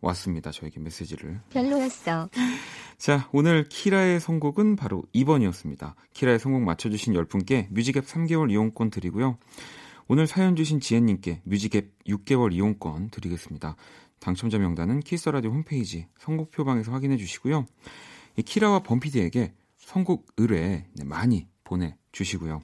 왔습니다. 0.00 0.50
저에게 0.50 0.80
메시지를. 0.80 1.40
별로였어. 1.50 2.28
자, 2.98 3.28
오늘 3.32 3.64
키라의 3.68 4.20
선곡은 4.20 4.76
바로 4.76 5.02
2번이었습니다. 5.14 5.94
키라의 6.12 6.38
선곡 6.38 6.62
맞춰주신 6.62 7.14
10분께 7.14 7.68
뮤직앱 7.70 8.04
3개월 8.06 8.50
이용권 8.50 8.90
드리고요. 8.90 9.38
오늘 10.06 10.26
사연 10.26 10.54
주신 10.54 10.80
지혜님께 10.80 11.40
뮤직앱 11.44 12.04
6개월 12.06 12.52
이용권 12.52 13.10
드리겠습니다. 13.10 13.76
당첨자 14.20 14.58
명단은 14.58 15.00
키스라디오 15.00 15.50
홈페이지 15.50 16.06
선곡표방에서 16.18 16.92
확인해 16.92 17.16
주시고요. 17.16 17.66
이 18.36 18.42
키라와 18.42 18.80
범피디에게 18.82 19.54
선곡 19.76 20.26
의뢰 20.36 20.86
많이 21.04 21.46
보내주시고요. 21.64 22.62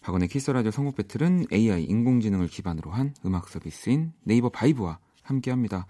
박원의 0.00 0.28
키스라디오 0.28 0.70
선곡 0.70 0.96
배틀은 0.96 1.46
AI 1.52 1.84
인공지능을 1.84 2.48
기반으로 2.48 2.90
한 2.90 3.14
음악 3.24 3.48
서비스인 3.48 4.12
네이버 4.24 4.48
바이브와 4.48 4.98
함께합니다. 5.22 5.86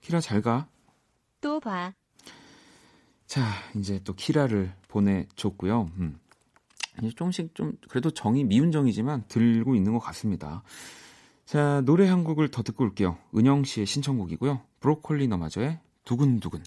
키라 0.00 0.20
잘 0.20 0.42
가. 0.42 0.66
또 1.40 1.60
봐. 1.60 1.92
자, 3.26 3.44
이제 3.76 4.00
또 4.04 4.14
키라를 4.14 4.72
보내줬고요. 4.88 5.90
음. 5.98 6.18
이제 6.98 7.10
조금씩 7.10 7.54
좀 7.54 7.76
그래도 7.88 8.10
정이 8.10 8.44
미운 8.44 8.70
정이지만 8.70 9.24
들고 9.28 9.74
있는 9.74 9.92
것 9.92 9.98
같습니다. 9.98 10.62
자, 11.44 11.82
노래 11.84 12.08
한 12.08 12.24
곡을 12.24 12.50
더 12.50 12.62
듣고 12.62 12.84
올게요. 12.84 13.18
은영 13.36 13.64
씨의 13.64 13.86
신청곡이고요. 13.86 14.62
브로콜리 14.80 15.28
너마저의 15.28 15.80
두근두근. 16.04 16.62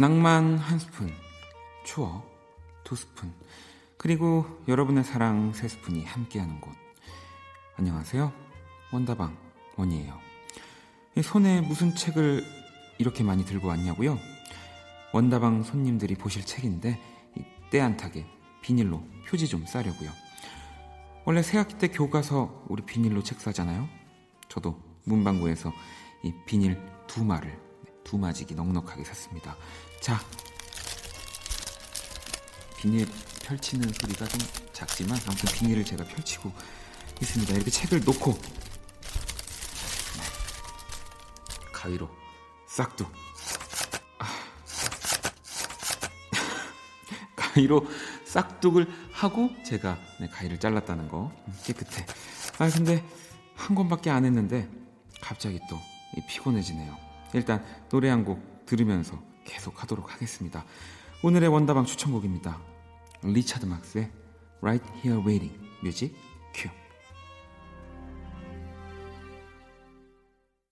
낭만 0.00 0.56
한 0.56 0.78
스푼, 0.78 1.12
추억 1.84 2.24
두 2.84 2.96
스푼, 2.96 3.34
그리고 3.98 4.46
여러분의 4.66 5.04
사랑 5.04 5.52
세 5.52 5.68
스푼이 5.68 6.06
함께하는 6.06 6.58
곳. 6.58 6.72
안녕하세요. 7.76 8.32
원다방 8.94 9.36
원이에요. 9.76 10.18
손에 11.22 11.60
무슨 11.60 11.94
책을 11.94 12.42
이렇게 12.96 13.22
많이 13.22 13.44
들고 13.44 13.68
왔냐고요? 13.68 14.18
원다방 15.12 15.64
손님들이 15.64 16.14
보실 16.14 16.46
책인데 16.46 16.98
때안타게 17.70 18.24
비닐로 18.62 19.04
표지 19.28 19.48
좀 19.48 19.66
싸려고요. 19.66 20.10
원래 21.26 21.42
새학기 21.42 21.76
때 21.76 21.88
교과서 21.88 22.64
우리 22.68 22.86
비닐로 22.86 23.22
책 23.22 23.38
싸잖아요. 23.38 23.86
저도 24.48 24.80
문방구에서 25.04 25.70
이 26.22 26.32
비닐 26.46 26.80
두 27.06 27.22
마를 27.22 27.69
두 28.04 28.18
마지기 28.18 28.54
넉넉하게 28.54 29.04
샀습니다. 29.04 29.56
자, 30.00 30.20
비닐 32.78 33.08
펼치는 33.42 33.92
소리가 33.92 34.26
좀 34.26 34.40
작지만 34.72 35.18
아무튼 35.26 35.52
비닐을 35.52 35.84
제가 35.84 36.04
펼치고 36.04 36.52
있습니다. 37.20 37.54
이렇게 37.54 37.70
책을 37.70 38.02
놓고 38.04 38.38
가위로 41.72 42.08
싹둑 42.66 43.10
아. 44.18 44.26
가위로 47.36 47.86
싹둑을 48.24 48.86
하고 49.12 49.50
제가 49.64 49.98
네, 50.20 50.28
가위를 50.28 50.60
잘랐다는 50.60 51.08
거 51.08 51.32
깨끗해. 51.64 52.06
아 52.58 52.70
근데 52.70 53.04
한 53.54 53.74
권밖에 53.74 54.10
안 54.10 54.24
했는데 54.24 54.68
갑자기 55.20 55.58
또 55.68 55.78
피곤해지네요. 56.28 57.09
일단 57.34 57.64
노래 57.88 58.08
한 58.08 58.24
곡 58.24 58.66
들으면서 58.66 59.20
계속 59.44 59.82
하도록 59.82 60.12
하겠습니다. 60.12 60.64
오늘의 61.22 61.48
원다방 61.48 61.84
추천곡입니다. 61.84 62.60
리차드 63.22 63.66
막스의 63.66 64.10
Right 64.60 64.86
Here 65.04 65.18
Waiting 65.24 65.58
뮤직 65.82 66.14
큐 66.54 66.68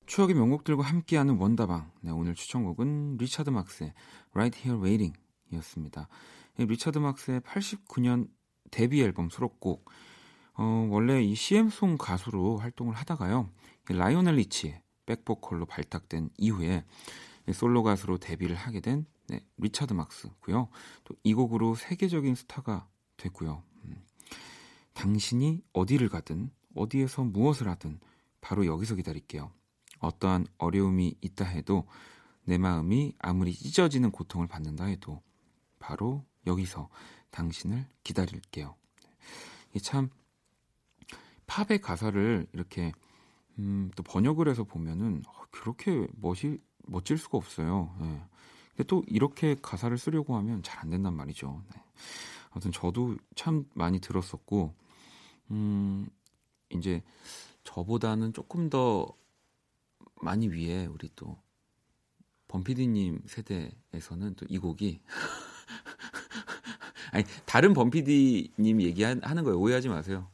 추억의 0.06 0.34
명곡들과 0.36 0.82
함께하는 0.84 1.36
원다방 1.36 1.90
네, 2.00 2.10
오늘 2.10 2.34
추천곡은 2.34 3.16
리차드 3.18 3.50
막스의 3.50 3.92
Right 4.32 4.58
Here 4.60 4.80
Waiting 4.80 5.18
이었습니다. 5.52 6.08
리차드 6.56 6.98
막스의 6.98 7.40
89년 7.40 8.28
데뷔 8.70 9.02
앨범 9.02 9.28
수록곡 9.30 9.90
어, 10.54 10.88
원래 10.90 11.22
이 11.22 11.34
CM송 11.34 11.98
가수로 11.98 12.58
활동을 12.58 12.94
하다가요 12.94 13.50
라이오넬 13.88 14.34
리치의 14.36 14.82
백보컬로 15.08 15.64
발탁된 15.64 16.28
이후에 16.36 16.84
솔로 17.54 17.82
가수로 17.82 18.18
데뷔를 18.18 18.54
하게 18.56 18.80
된 18.80 19.06
네, 19.28 19.40
리차드 19.56 19.94
막스고요. 19.94 20.68
또 21.04 21.14
이 21.24 21.32
곡으로 21.34 21.74
세계적인 21.74 22.34
스타가 22.34 22.86
됐고요. 23.16 23.62
음, 23.84 24.04
당신이 24.92 25.62
어디를 25.72 26.08
가든 26.10 26.50
어디에서 26.74 27.24
무엇을 27.24 27.68
하든 27.68 28.00
바로 28.40 28.66
여기서 28.66 28.94
기다릴게요. 28.96 29.50
어떠한 30.00 30.46
어려움이 30.58 31.16
있다 31.22 31.44
해도 31.44 31.86
내 32.44 32.58
마음이 32.58 33.14
아무리 33.18 33.52
찢어지는 33.54 34.10
고통을 34.10 34.46
받는다 34.46 34.84
해도 34.84 35.22
바로 35.78 36.24
여기서 36.46 36.88
당신을 37.30 37.86
기다릴게요. 38.04 38.76
이참 39.74 40.10
팝의 41.46 41.80
가사를 41.80 42.46
이렇게 42.52 42.92
음, 43.58 43.90
또 43.96 44.02
번역을 44.02 44.48
해서 44.48 44.64
보면은 44.64 45.22
어, 45.26 45.32
그렇게 45.50 46.06
멋이 46.16 46.58
멋질 46.86 47.18
수가 47.18 47.38
없어요. 47.38 47.94
네. 48.00 48.22
근데 48.70 48.84
또 48.86 49.02
이렇게 49.08 49.56
가사를 49.60 49.96
쓰려고 49.98 50.36
하면 50.36 50.62
잘 50.62 50.78
안 50.80 50.90
된단 50.90 51.14
말이죠. 51.14 51.62
네. 51.74 51.82
아무튼 52.50 52.72
저도 52.72 53.16
참 53.34 53.64
많이 53.74 53.98
들었었고, 54.00 54.74
음, 55.50 56.08
이제 56.70 57.02
저보다는 57.64 58.32
조금 58.32 58.70
더 58.70 59.06
많이 60.22 60.48
위에 60.48 60.86
우리 60.86 61.08
또 61.16 61.36
범피디님 62.48 63.22
세대에서는 63.26 64.34
또 64.36 64.46
이 64.48 64.58
곡이 64.58 65.00
아니 67.12 67.24
다른 67.46 67.72
범피디님 67.74 68.80
얘기하는 68.82 69.20
거예요. 69.44 69.58
오해하지 69.58 69.88
마세요. 69.88 70.28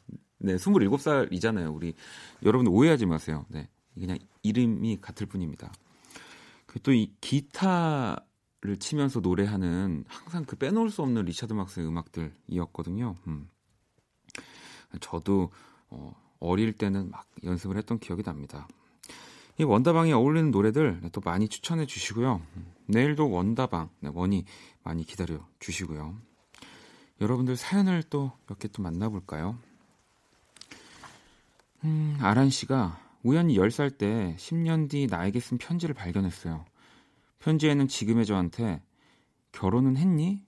네, 0.44 0.56
27살이잖아요. 0.56 1.74
우리 1.74 1.94
여러분 2.42 2.66
오해하지 2.66 3.06
마세요. 3.06 3.46
네, 3.48 3.68
그냥 3.94 4.18
이름이 4.42 4.98
같을 5.00 5.26
뿐입니다. 5.26 5.72
그또이 6.66 7.14
기타를 7.20 8.76
치면서 8.78 9.20
노래하는 9.20 10.04
항상 10.06 10.44
그 10.44 10.56
빼놓을 10.56 10.90
수 10.90 11.00
없는 11.02 11.24
리차드 11.24 11.52
막스의 11.54 11.86
음악들이었거든요. 11.86 13.16
음. 13.26 13.48
저도 15.00 15.50
어, 15.88 16.14
어릴 16.40 16.72
때는 16.74 17.10
막 17.10 17.26
연습을 17.42 17.76
했던 17.78 17.98
기억이 17.98 18.22
납니다. 18.22 18.68
이 19.58 19.62
원다방에 19.62 20.12
어울리는 20.12 20.50
노래들 20.50 21.00
또 21.12 21.20
많이 21.24 21.48
추천해 21.48 21.86
주시고요. 21.86 22.42
내일도 22.86 23.30
원다방, 23.30 23.88
네, 24.00 24.10
원이 24.12 24.44
많이 24.82 25.04
기다려 25.04 25.46
주시고요. 25.58 26.16
여러분들 27.20 27.56
사연을 27.56 28.02
또 28.04 28.32
몇 28.48 28.58
개 28.58 28.68
또 28.68 28.82
만나볼까요? 28.82 29.56
음, 31.84 32.16
아란 32.20 32.50
씨가 32.50 33.00
우연히 33.22 33.56
10살 33.56 33.98
때 33.98 34.36
10년 34.38 34.88
뒤 34.88 35.06
나에게 35.06 35.40
쓴 35.40 35.58
편지를 35.58 35.94
발견했어요. 35.94 36.64
편지에는 37.38 37.88
지금의 37.88 38.26
저한테 38.26 38.82
결혼은 39.52 39.96
했니? 39.96 40.44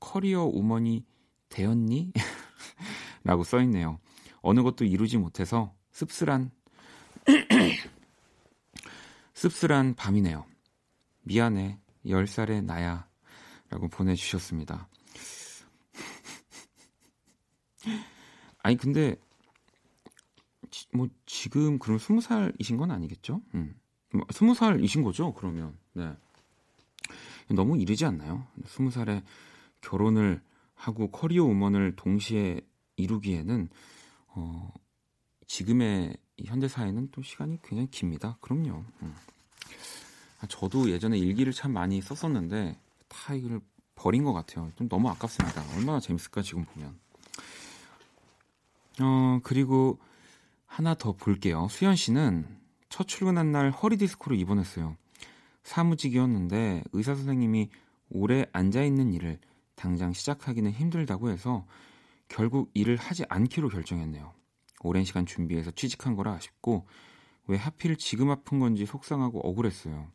커리어 0.00 0.44
우먼이 0.44 1.04
되었니? 1.48 2.12
라고 3.24 3.44
써있네요. 3.44 3.98
어느 4.42 4.62
것도 4.62 4.84
이루지 4.84 5.18
못해서 5.18 5.74
씁쓸한 5.92 6.50
씁쓸한 9.34 9.94
밤이네요. 9.94 10.44
미안해. 11.22 11.78
10살의 12.04 12.64
나야. 12.64 13.08
라고 13.70 13.88
보내주셨습니다. 13.88 14.88
아니, 18.62 18.76
근데, 18.76 19.16
지, 20.74 20.88
뭐, 20.92 21.08
지금 21.24 21.78
그럼 21.78 21.98
20살이신 21.98 22.78
건 22.78 22.90
아니겠죠? 22.90 23.40
음. 23.54 23.76
20살이신 24.12 25.02
뭐, 25.02 25.10
거죠? 25.10 25.32
그러면. 25.32 25.78
네. 25.92 26.12
너무 27.48 27.78
이르지 27.78 28.04
않나요? 28.04 28.44
20살에 28.64 29.22
결혼을 29.80 30.42
하고 30.74 31.12
커리어 31.12 31.44
우먼을 31.44 31.94
동시에 31.94 32.60
이루기에는, 32.96 33.68
어, 34.30 34.72
지금의 35.46 36.16
현대 36.44 36.66
사회는 36.66 37.10
또 37.12 37.22
시간이 37.22 37.60
굉장히 37.62 37.88
깁니다. 37.92 38.36
그럼요. 38.40 38.84
음. 39.02 39.14
아, 40.40 40.46
저도 40.48 40.90
예전에 40.90 41.16
일기를 41.16 41.52
참 41.52 41.72
많이 41.72 42.00
썼었는데 42.00 42.76
다 43.06 43.34
이걸 43.34 43.60
버린 43.94 44.24
것 44.24 44.32
같아요. 44.32 44.72
좀 44.74 44.88
너무 44.88 45.08
아깝습니다. 45.10 45.62
얼마나 45.76 46.00
재밌을까 46.00 46.42
지금 46.42 46.64
보면. 46.64 46.98
어 49.00 49.40
그리고 49.44 49.98
하나 50.74 50.96
더 50.96 51.12
볼게요. 51.12 51.68
수현 51.70 51.94
씨는 51.94 52.48
첫 52.88 53.06
출근한 53.06 53.52
날 53.52 53.70
허리 53.70 53.96
디스크로 53.96 54.34
입원했어요. 54.34 54.96
사무직이었는데 55.62 56.82
의사 56.92 57.14
선생님이 57.14 57.70
오래 58.10 58.44
앉아 58.52 58.82
있는 58.82 59.12
일을 59.12 59.38
당장 59.76 60.12
시작하기는 60.12 60.68
힘들다고 60.72 61.30
해서 61.30 61.64
결국 62.26 62.72
일을 62.74 62.96
하지 62.96 63.24
않기로 63.28 63.68
결정했네요. 63.68 64.32
오랜 64.82 65.04
시간 65.04 65.26
준비해서 65.26 65.70
취직한 65.70 66.16
거라 66.16 66.32
아쉽고 66.32 66.88
왜 67.46 67.56
하필 67.56 67.96
지금 67.96 68.32
아픈 68.32 68.58
건지 68.58 68.84
속상하고 68.84 69.48
억울했어요. 69.48 70.08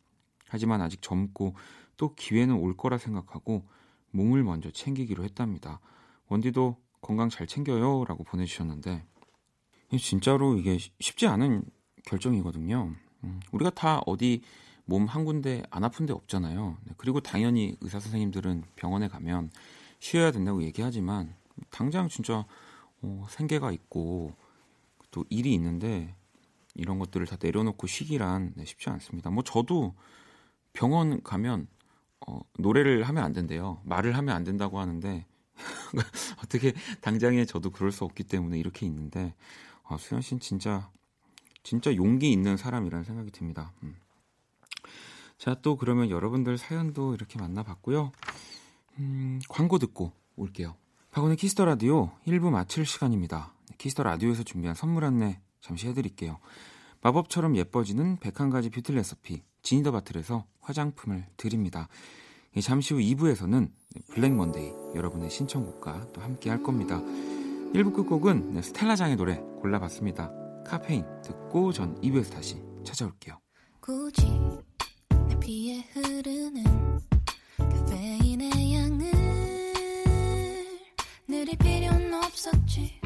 하지만 0.46 0.82
아직 0.82 1.00
젊고 1.00 1.54
또 1.96 2.14
기회는 2.14 2.54
올 2.56 2.76
거라 2.76 2.98
생각하고 2.98 3.66
몸을 4.10 4.44
먼저 4.44 4.70
챙기기로 4.70 5.24
했답니다. 5.24 5.80
원디도 6.28 6.76
건강 7.00 7.30
잘 7.30 7.46
챙겨요 7.46 8.04
라고 8.04 8.24
보내주셨는데 8.24 9.06
진짜로 9.98 10.56
이게 10.56 10.78
쉽지 11.00 11.26
않은 11.26 11.64
결정이거든요. 12.06 12.94
음, 13.24 13.40
우리가 13.52 13.70
다 13.70 14.00
어디 14.06 14.42
몸 14.90 15.06
한 15.06 15.24
군데 15.24 15.62
안 15.70 15.84
아픈 15.84 16.04
데 16.04 16.12
없잖아요. 16.12 16.76
네, 16.84 16.94
그리고 16.96 17.20
당연히 17.20 17.76
의사 17.80 18.00
선생님들은 18.00 18.64
병원에 18.74 19.06
가면 19.06 19.50
쉬어야 20.00 20.32
된다고 20.32 20.64
얘기하지만 20.64 21.34
당장 21.70 22.08
진짜 22.08 22.44
어, 23.02 23.26
생계가 23.30 23.70
있고 23.70 24.34
또 25.12 25.24
일이 25.30 25.54
있는데 25.54 26.14
이런 26.74 26.98
것들을 26.98 27.24
다 27.26 27.36
내려놓고 27.40 27.86
쉬기란 27.86 28.54
네, 28.56 28.64
쉽지 28.64 28.90
않습니다. 28.90 29.30
뭐 29.30 29.44
저도 29.44 29.94
병원 30.72 31.22
가면 31.22 31.68
어, 32.26 32.40
노래를 32.58 33.04
하면 33.04 33.22
안 33.22 33.32
된대요. 33.32 33.80
말을 33.84 34.16
하면 34.16 34.34
안 34.34 34.42
된다고 34.42 34.80
하는데 34.80 35.24
어떻게 36.42 36.72
당장에 37.00 37.44
저도 37.44 37.70
그럴 37.70 37.92
수 37.92 38.04
없기 38.04 38.24
때문에 38.24 38.58
이렇게 38.58 38.86
있는데 38.86 39.34
아, 39.90 39.96
수현 39.98 40.22
씨는 40.22 40.40
진짜 40.40 40.88
진짜 41.62 41.94
용기 41.94 42.32
있는 42.32 42.56
사람이라는 42.56 43.04
생각이 43.04 43.30
듭니다. 43.32 43.72
음. 43.82 43.96
자, 45.36 45.54
또 45.62 45.76
그러면 45.76 46.10
여러분들 46.10 46.58
사연도 46.58 47.14
이렇게 47.14 47.38
만나봤고요. 47.38 48.12
음, 48.98 49.40
광고 49.48 49.78
듣고 49.78 50.12
올게요. 50.36 50.76
박원의 51.10 51.36
Kiss 51.36 51.52
the 51.52 51.64
Radio 51.64 52.12
1부 52.26 52.50
마칠 52.50 52.86
시간입니다. 52.86 53.52
Kiss 53.78 53.93
the 53.93 54.04
Radio에서 54.04 54.44
준비한 54.44 54.76
선물 54.76 55.04
안내 55.04 55.40
잠시 55.60 55.88
해드릴게요. 55.88 56.38
마법처럼 57.02 57.56
예뻐지는 57.56 58.18
101가지 58.18 58.72
뷰티 58.72 58.92
레시피 58.92 59.42
지니더 59.62 59.90
바틀에서 59.90 60.44
화장품을 60.60 61.26
드립니다. 61.36 61.88
잠시 62.62 62.94
후 62.94 63.00
2부에서는 63.00 63.70
블랙 64.12 64.34
먼데이 64.34 64.72
여러분의 64.94 65.30
신청곡과 65.30 66.12
또 66.12 66.20
함께 66.20 66.50
할 66.50 66.62
겁니다. 66.62 67.00
1부 67.74 67.94
끝곡은 67.94 68.60
스텔라장의 68.62 69.16
노래 69.16 69.36
골라봤습니다. 69.60 70.32
카페인 70.66 71.04
듣고 71.22 71.72
전 71.72 71.94
2부에서 72.00 72.32
다시 72.32 72.60
찾아올게요. 72.84 73.38
굳이 73.80 74.26
내 75.28 75.38
피에 75.38 75.80
흐르는 75.92 76.64
카페인의 77.56 78.74
양을 78.74 79.12
느릴 81.28 81.56
필요는 81.58 82.12
없었지 82.14 83.00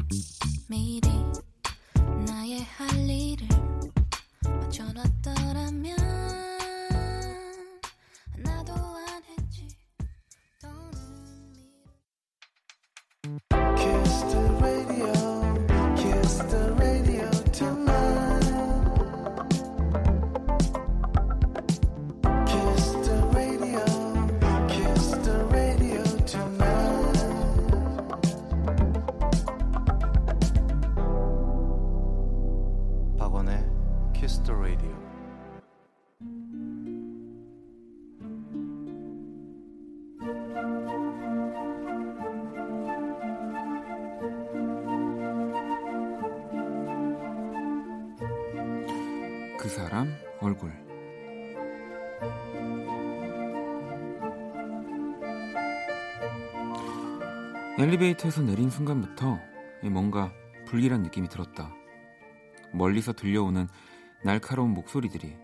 미리 0.67 1.09
나의 2.25 2.63
할 2.63 3.09
일을 3.09 3.47
맞춰놨더라면 4.43 6.14
엘리베이터에서 57.85 58.41
내린 58.41 58.71
순간부터 58.71 59.39
뭔가 59.91 60.33
불길한 60.65 61.03
느낌이 61.03 61.29
들었다. 61.29 61.71
멀리서 62.73 63.13
들려오는 63.13 63.67
날카로운 64.23 64.71
목소리들이 64.71 65.37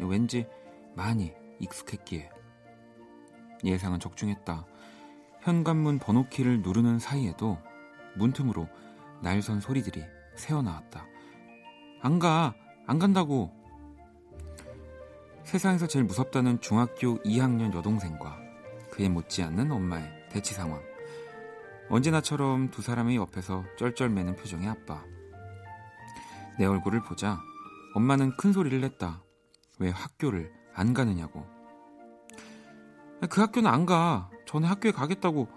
왠지 0.00 0.46
많이 0.94 1.32
익숙했기에 1.58 2.28
예상은 3.64 3.98
적중했다. 3.98 4.66
현관문 5.40 5.98
번호키를 5.98 6.60
누르는 6.60 6.98
사이에도 6.98 7.56
문틈으로 8.16 8.68
날선 9.22 9.60
소리들이 9.60 10.04
새어나왔다. 10.34 11.06
안 12.02 12.18
가! 12.18 12.54
안 12.86 12.98
간다고! 12.98 13.50
세상에서 15.44 15.86
제일 15.86 16.04
무섭다는 16.04 16.60
중학교 16.60 17.22
2학년 17.22 17.74
여동생과 17.74 18.38
그에 18.90 19.08
못지않는 19.08 19.72
엄마의 19.72 20.26
대치 20.28 20.52
상황. 20.52 20.85
언제나처럼 21.88 22.70
두 22.70 22.82
사람의 22.82 23.16
옆에서 23.16 23.64
쩔쩔매는 23.78 24.36
표정의 24.36 24.68
아빠. 24.68 25.04
내 26.58 26.64
얼굴을 26.66 27.02
보자 27.02 27.40
엄마는 27.94 28.36
큰 28.36 28.52
소리를 28.52 28.80
냈다. 28.80 29.22
왜 29.78 29.90
학교를 29.90 30.52
안 30.74 30.94
가느냐고. 30.94 31.46
그 33.30 33.40
학교는 33.40 33.70
안 33.70 33.86
가. 33.86 34.30
전에 34.46 34.66
학교에 34.66 34.92
가겠다고 34.92 35.48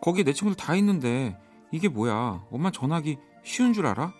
거기에 0.00 0.24
내 0.24 0.32
친구들 0.32 0.62
다 0.62 0.74
있는데 0.76 1.40
이게 1.70 1.88
뭐야? 1.88 2.44
엄마 2.50 2.70
전화기 2.70 3.18
쉬운 3.42 3.72
줄 3.72 3.86
알아? 3.86 4.12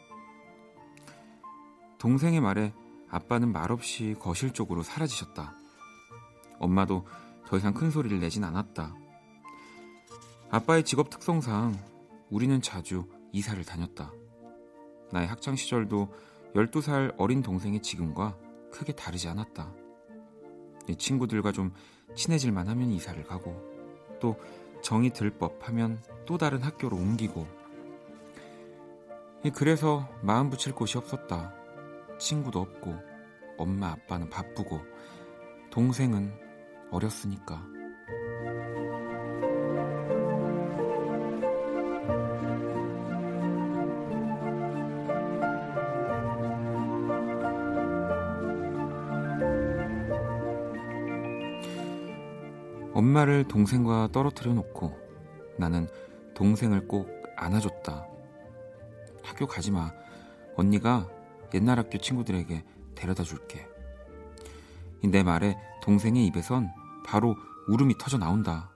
동생의 1.98 2.40
말에 2.40 2.72
아빠는 3.11 3.53
말없이 3.53 4.14
거실 4.18 4.53
쪽으로 4.53 4.83
사라지셨다. 4.83 5.55
엄마도 6.59 7.07
더 7.46 7.57
이상 7.57 7.74
큰 7.74 7.90
소리를 7.90 8.18
내진 8.20 8.44
않았다. 8.44 8.94
아빠의 10.54 10.84
직업 10.84 11.10
특성상 11.10 11.76
우리는 12.30 12.62
자주 12.62 13.08
이사를 13.32 13.64
다녔다. 13.64 14.12
나의 15.10 15.26
학창 15.26 15.56
시절도 15.56 16.14
12살 16.54 17.12
어린 17.18 17.42
동생의 17.42 17.82
지금과 17.82 18.38
크게 18.70 18.92
다르지 18.92 19.26
않았다. 19.26 19.74
내 20.86 20.94
친구들과 20.94 21.50
좀 21.50 21.72
친해질만 22.14 22.68
하면 22.68 22.92
이사를 22.92 23.20
가고 23.24 23.60
또 24.20 24.36
정이 24.80 25.10
들 25.10 25.36
법 25.36 25.58
하면 25.68 26.00
또 26.24 26.38
다른 26.38 26.62
학교로 26.62 26.96
옮기고 26.98 27.48
그래서 29.56 30.08
마음 30.22 30.50
붙일 30.50 30.72
곳이 30.72 30.96
없었다. 30.98 31.52
친구도 32.20 32.60
없고 32.60 32.94
엄마 33.58 33.88
아빠는 33.88 34.30
바쁘고 34.30 34.80
동생은 35.72 36.32
어렸으니까. 36.92 37.60
엄마를 53.24 53.44
동생과 53.48 54.08
떨어뜨려 54.12 54.52
놓고 54.54 54.92
나는 55.58 55.88
동생을 56.34 56.87
꼭 56.87 57.08
안아줬다. 57.37 58.06
학교 59.22 59.46
가지 59.46 59.70
마. 59.70 59.92
언니가 60.56 61.08
옛날 61.54 61.78
학교 61.78 61.98
친구들에게 61.98 62.64
데려다 62.94 63.22
줄게. 63.22 63.66
내 65.02 65.22
말에 65.22 65.56
동생의 65.82 66.26
입에선 66.26 66.70
바로 67.06 67.34
울음이 67.68 67.96
터져 67.98 68.18
나온다. 68.18 68.70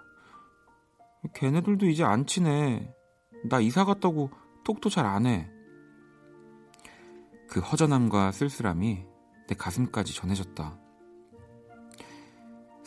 걔네들도 1.35 1.87
이제 1.87 2.05
안 2.05 2.27
친해. 2.27 2.93
나 3.49 3.61
이사 3.61 3.85
갔다고 3.85 4.31
톡도 4.65 4.89
잘 4.89 5.07
안 5.07 5.27
해. 5.27 5.49
그 7.49 7.61
허전함과 7.61 8.33
쓸쓸함이 8.33 9.05
내 9.49 9.55
가슴까지 9.55 10.15
전해졌다. 10.15 10.79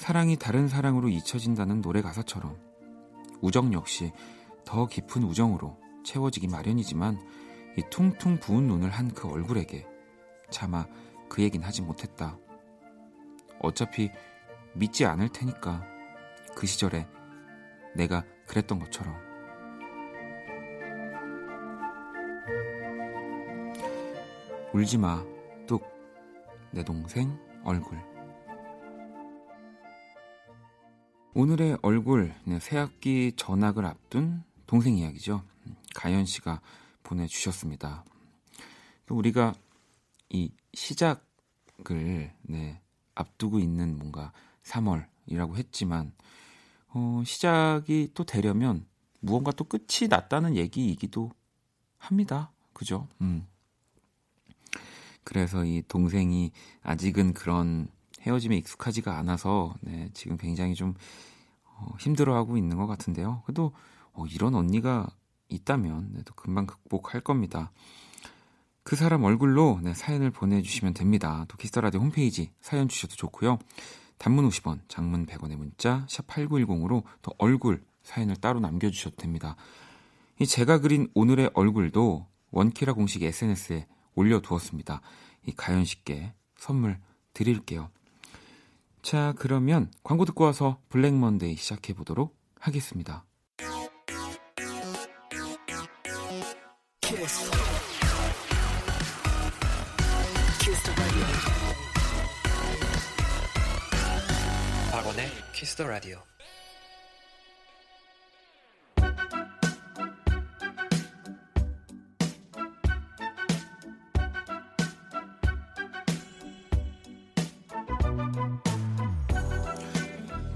사랑이 0.01 0.35
다른 0.35 0.67
사랑으로 0.67 1.09
잊혀진다는 1.09 1.83
노래 1.83 2.01
가사처럼 2.01 2.57
우정 3.39 3.71
역시 3.71 4.11
더 4.65 4.87
깊은 4.87 5.21
우정으로 5.21 5.77
채워지기 6.03 6.47
마련이지만 6.47 7.21
이 7.77 7.83
퉁퉁 7.91 8.39
부은 8.39 8.65
눈을 8.65 8.89
한 8.89 9.09
그 9.09 9.29
얼굴에게 9.29 9.85
차마 10.49 10.87
그 11.29 11.43
얘긴 11.43 11.61
하지 11.61 11.83
못했다. 11.83 12.35
어차피 13.59 14.09
믿지 14.73 15.05
않을 15.05 15.29
테니까 15.29 15.85
그 16.55 16.65
시절에 16.65 17.07
내가 17.95 18.25
그랬던 18.47 18.79
것처럼 18.79 19.15
울지 24.73 24.97
마, 24.97 25.23
뚝, 25.67 25.83
내 26.71 26.83
동생 26.83 27.37
얼굴. 27.63 28.10
오늘의 31.33 31.77
얼굴, 31.81 32.33
네, 32.43 32.59
새학기 32.59 33.31
전학을 33.37 33.85
앞둔 33.85 34.43
동생 34.67 34.97
이야기죠. 34.97 35.41
가연 35.95 36.25
씨가 36.25 36.59
보내주셨습니다. 37.03 38.03
또 39.05 39.15
우리가 39.15 39.53
이 40.29 40.51
시작을 40.73 42.33
네, 42.41 42.81
앞두고 43.15 43.59
있는 43.59 43.97
뭔가 43.97 44.33
3월이라고 44.63 45.55
했지만 45.55 46.11
어, 46.89 47.23
시작이 47.25 48.11
또 48.13 48.25
되려면 48.25 48.85
무언가 49.21 49.51
또 49.51 49.63
끝이 49.63 50.09
났다는 50.09 50.57
얘기이기도 50.57 51.31
합니다. 51.97 52.51
그죠? 52.73 53.07
음. 53.21 53.47
그래서 55.23 55.63
이 55.63 55.81
동생이 55.87 56.51
아직은 56.83 57.33
그런 57.33 57.87
헤어짐에 58.21 58.57
익숙하지가 58.57 59.17
않아서 59.19 59.73
네, 59.81 60.09
지금 60.13 60.37
굉장히 60.37 60.75
좀 60.75 60.93
어, 61.63 61.93
힘들어하고 61.99 62.57
있는 62.57 62.77
것 62.77 62.87
같은데요. 62.87 63.41
그래도 63.45 63.73
어, 64.13 64.25
이런 64.27 64.55
언니가 64.55 65.07
있다면 65.49 66.09
네, 66.13 66.21
또 66.25 66.33
금방 66.33 66.65
극복할 66.65 67.21
겁니다. 67.21 67.71
그 68.83 68.95
사람 68.95 69.23
얼굴로 69.23 69.79
네, 69.83 69.93
사연을 69.93 70.31
보내주시면 70.31 70.93
됩니다. 70.93 71.45
또 71.47 71.57
키스터라디오 71.57 72.01
홈페이지 72.01 72.51
사연 72.61 72.87
주셔도 72.87 73.15
좋고요. 73.15 73.59
단문 74.17 74.47
50원, 74.49 74.81
장문 74.87 75.25
100원의 75.25 75.55
문자 75.55 76.05
샵 76.07 76.27
8910으로 76.27 77.03
또 77.21 77.33
얼굴 77.37 77.83
사연을 78.03 78.35
따로 78.35 78.59
남겨주셔도 78.59 79.15
됩니다. 79.15 79.55
이 80.39 80.45
제가 80.45 80.79
그린 80.79 81.09
오늘의 81.13 81.51
얼굴도 81.53 82.27
원키라 82.51 82.93
공식 82.93 83.23
SNS에 83.23 83.87
올려두었습니다. 84.15 85.01
이 85.47 85.53
가연 85.53 85.85
씨께 85.85 86.33
선물 86.57 86.99
드릴게요. 87.33 87.89
자, 89.01 89.33
그러면 89.37 89.91
광고 90.03 90.25
듣고 90.25 90.43
와서 90.43 90.79
블랙 90.89 91.13
먼데이 91.13 91.55
시작해 91.55 91.93
보도록 91.93 92.37
하겠습니다. 92.59 93.25
Kiss. 105.51 105.75
the 105.75 105.87
Radio. 105.87 106.17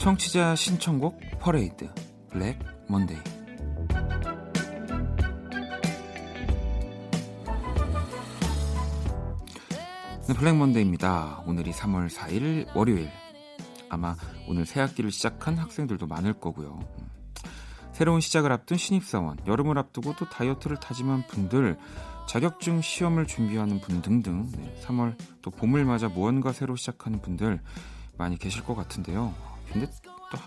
청취자 0.06 0.56
신청곡 0.56 1.20
퍼레이드 1.40 1.90
블랙 2.30 2.60
먼데이 2.88 3.18
네, 10.28 10.34
블랙 10.36 10.56
먼데이입니다. 10.58 11.42
오늘이 11.48 11.72
3월 11.72 12.12
4일 12.12 12.68
월요일 12.76 13.10
아마 13.90 14.16
오늘 14.48 14.68
새 14.68 14.80
학기를 14.80 15.10
시작한 15.10 15.58
학생들도 15.58 16.06
많을 16.06 16.34
거고요. 16.34 16.80
새로운 17.92 18.22
시작을 18.22 18.52
앞둔 18.52 18.78
신입사원, 18.78 19.40
여름을 19.48 19.80
앞두고 19.80 20.14
또 20.18 20.30
다이어트를 20.30 20.78
다짐한 20.78 21.26
분들, 21.26 21.80
자격증 22.28 22.84
시험을 22.84 23.26
준비하는 23.26 23.82
분 23.82 24.04
등등, 24.04 24.52
네, 24.52 24.80
3월 24.84 25.16
또 25.42 25.50
봄을 25.50 25.84
맞아 25.84 26.10
무언가 26.10 26.54
새로 26.54 26.76
시작하는 26.76 27.24
분들 27.24 27.60
많이 28.20 28.38
계실 28.38 28.64
것 28.64 28.76
같은데요. 28.76 29.55
근데 29.72 29.90
또 30.04 30.38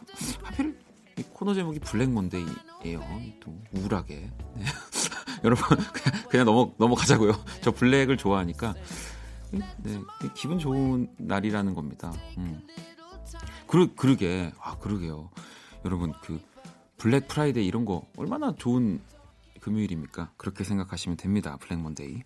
하필 0.43 0.79
이 1.19 1.23
코너 1.33 1.55
제목이 1.55 1.81
블랙 1.81 2.11
먼데이예요. 2.11 3.01
또 3.41 3.59
우울하게. 3.73 4.31
네. 4.55 4.65
여러분 5.45 5.79
그냥, 5.93 6.29
그냥 6.29 6.47
넘어 6.47 6.73
넘어가자고요. 6.79 7.33
저 7.61 7.71
블랙을 7.71 8.17
좋아하니까 8.17 8.75
네, 9.51 10.01
기분 10.35 10.59
좋은 10.59 11.09
날이라는 11.17 11.75
겁니다. 11.75 12.13
음. 12.39 12.61
그러, 13.67 13.87
그러게, 13.95 14.53
아, 14.61 14.77
그러게요. 14.79 15.31
여러분, 15.85 16.13
그, 16.23 16.41
블랙 16.97 17.29
프라이데이 17.29 17.67
이런 17.67 17.85
거 17.85 18.03
얼마나 18.17 18.55
좋은 18.55 19.01
금요일입니까? 19.61 20.33
그렇게 20.37 20.65
생각하시면 20.65 21.17
됩니다. 21.17 21.57
블랙 21.61 21.81
먼데이. 21.81 22.23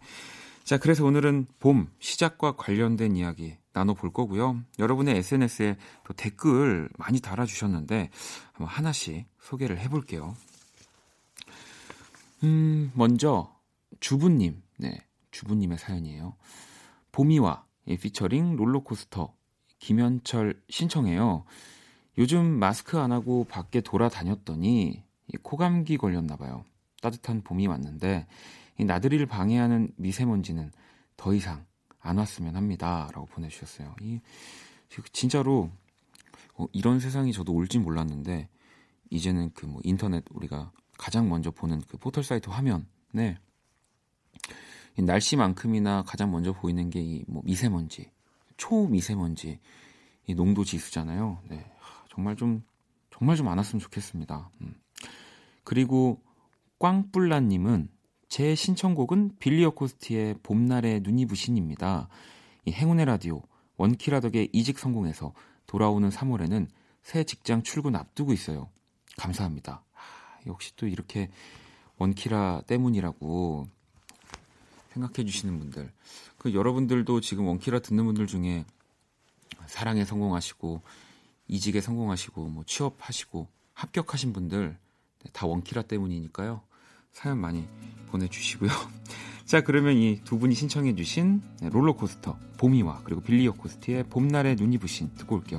자, 0.64 0.78
그래서 0.78 1.04
오늘은 1.04 1.46
봄 1.58 1.90
시작과 1.98 2.52
관련된 2.52 3.16
이야기 3.16 3.56
나눠볼 3.72 4.12
거고요. 4.12 4.62
여러분의 4.78 5.16
SNS에 5.16 5.76
또 6.04 6.14
댓글 6.14 6.88
많이 6.98 7.20
달아주셨는데 7.20 8.10
한번 8.52 8.68
하나씩 8.68 9.26
소개를 9.40 9.80
해볼게요. 9.80 10.36
음, 12.44 12.92
먼저 12.94 13.52
주부님, 13.98 14.62
네, 14.78 15.04
주부님의 15.32 15.78
사연이에요. 15.78 16.36
봄이와 17.10 17.64
피처링 18.00 18.56
롤러코스터 18.56 19.34
김현철 19.80 20.62
신청해요. 20.68 21.44
요즘 22.18 22.44
마스크 22.46 22.98
안 22.98 23.10
하고 23.10 23.44
밖에 23.44 23.80
돌아다녔더니 23.80 25.02
코감기 25.42 25.96
걸렸나 25.96 26.36
봐요. 26.36 26.64
따뜻한 27.00 27.42
봄이 27.42 27.66
왔는데 27.66 28.26
이 28.82 28.84
나들이를 28.84 29.26
방해하는 29.26 29.92
미세먼지는 29.96 30.72
더 31.16 31.32
이상 31.34 31.64
안 32.00 32.18
왔으면 32.18 32.56
합니다라고 32.56 33.26
보내주셨어요. 33.26 33.94
이 34.00 34.20
진짜로 35.12 35.70
어, 36.54 36.66
이런 36.72 36.98
세상이 36.98 37.32
저도 37.32 37.54
올진 37.54 37.82
몰랐는데 37.82 38.48
이제는 39.10 39.50
그 39.54 39.66
뭐 39.66 39.80
인터넷 39.84 40.24
우리가 40.30 40.72
가장 40.98 41.28
먼저 41.28 41.52
보는 41.52 41.80
그 41.88 41.96
포털 41.96 42.24
사이트 42.24 42.50
화면에 42.50 43.38
날씨만큼이나 44.98 46.02
가장 46.02 46.32
먼저 46.32 46.52
보이는 46.52 46.90
게 46.90 47.00
이 47.00 47.24
뭐 47.28 47.40
미세먼지, 47.44 48.10
초미세먼지 48.56 49.60
이 50.26 50.34
농도 50.34 50.64
지수잖아요. 50.64 51.38
네. 51.48 51.64
정말 52.10 52.34
좀 52.34 52.64
정말 53.10 53.36
좀 53.36 53.46
안 53.46 53.58
왔으면 53.58 53.80
좋겠습니다. 53.80 54.50
음. 54.60 54.74
그리고 55.62 56.20
꽝뿔라님은 56.80 57.88
제 58.32 58.54
신청곡은 58.54 59.36
빌리 59.38 59.62
어코스티의 59.62 60.36
봄날의 60.42 61.00
눈이 61.02 61.26
부신입니다. 61.26 62.08
이 62.64 62.72
행운의 62.72 63.04
라디오 63.04 63.42
원키라 63.76 64.20
덕에 64.20 64.48
이직 64.54 64.78
성공해서 64.78 65.34
돌아오는 65.66 66.08
3월에는 66.08 66.66
새 67.02 67.24
직장 67.24 67.62
출근 67.62 67.94
앞두고 67.94 68.32
있어요. 68.32 68.70
감사합니다. 69.18 69.84
아, 69.92 70.00
역시 70.46 70.74
또 70.76 70.86
이렇게 70.86 71.28
원키라 71.98 72.62
때문이라고 72.66 73.68
생각해 74.94 75.28
주시는 75.28 75.58
분들. 75.58 75.92
그 76.38 76.54
여러분들도 76.54 77.20
지금 77.20 77.44
원키라 77.44 77.80
듣는 77.80 78.06
분들 78.06 78.26
중에 78.28 78.64
사랑에 79.66 80.06
성공하시고 80.06 80.80
이직에 81.48 81.82
성공하시고 81.82 82.48
뭐 82.48 82.64
취업하시고 82.64 83.46
합격하신 83.74 84.32
분들 84.32 84.78
네, 85.22 85.30
다 85.34 85.46
원키라 85.46 85.82
때문이니까요. 85.82 86.62
사연 87.12 87.38
많이 87.38 87.66
보내주시고요. 88.08 88.70
자 89.44 89.60
그러면 89.62 89.96
이 89.96 90.20
두 90.24 90.38
분이 90.38 90.54
신청해주신 90.54 91.42
네, 91.60 91.68
롤러코스터 91.68 92.38
봄이와 92.58 93.02
그리고 93.04 93.20
빌리어 93.20 93.52
코스트의 93.52 94.04
봄날의 94.04 94.56
눈이 94.56 94.78
부신 94.78 95.10
듣고 95.16 95.36
올게요. 95.36 95.58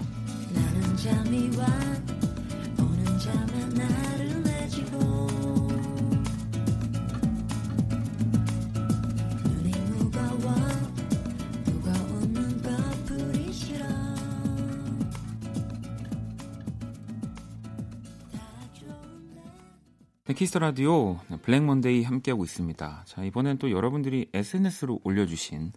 Kiss 20.43 20.52
the 20.52 20.59
Radio 20.59 21.21
블랙 21.41 21.63
먼데이 21.63 22.03
함께하고 22.03 22.43
있습니다. 22.43 23.03
자, 23.07 23.23
이번엔 23.23 23.59
또 23.59 23.71
여러분들이 23.71 24.29
SNS로 24.33 24.99
올려주신 25.05 25.71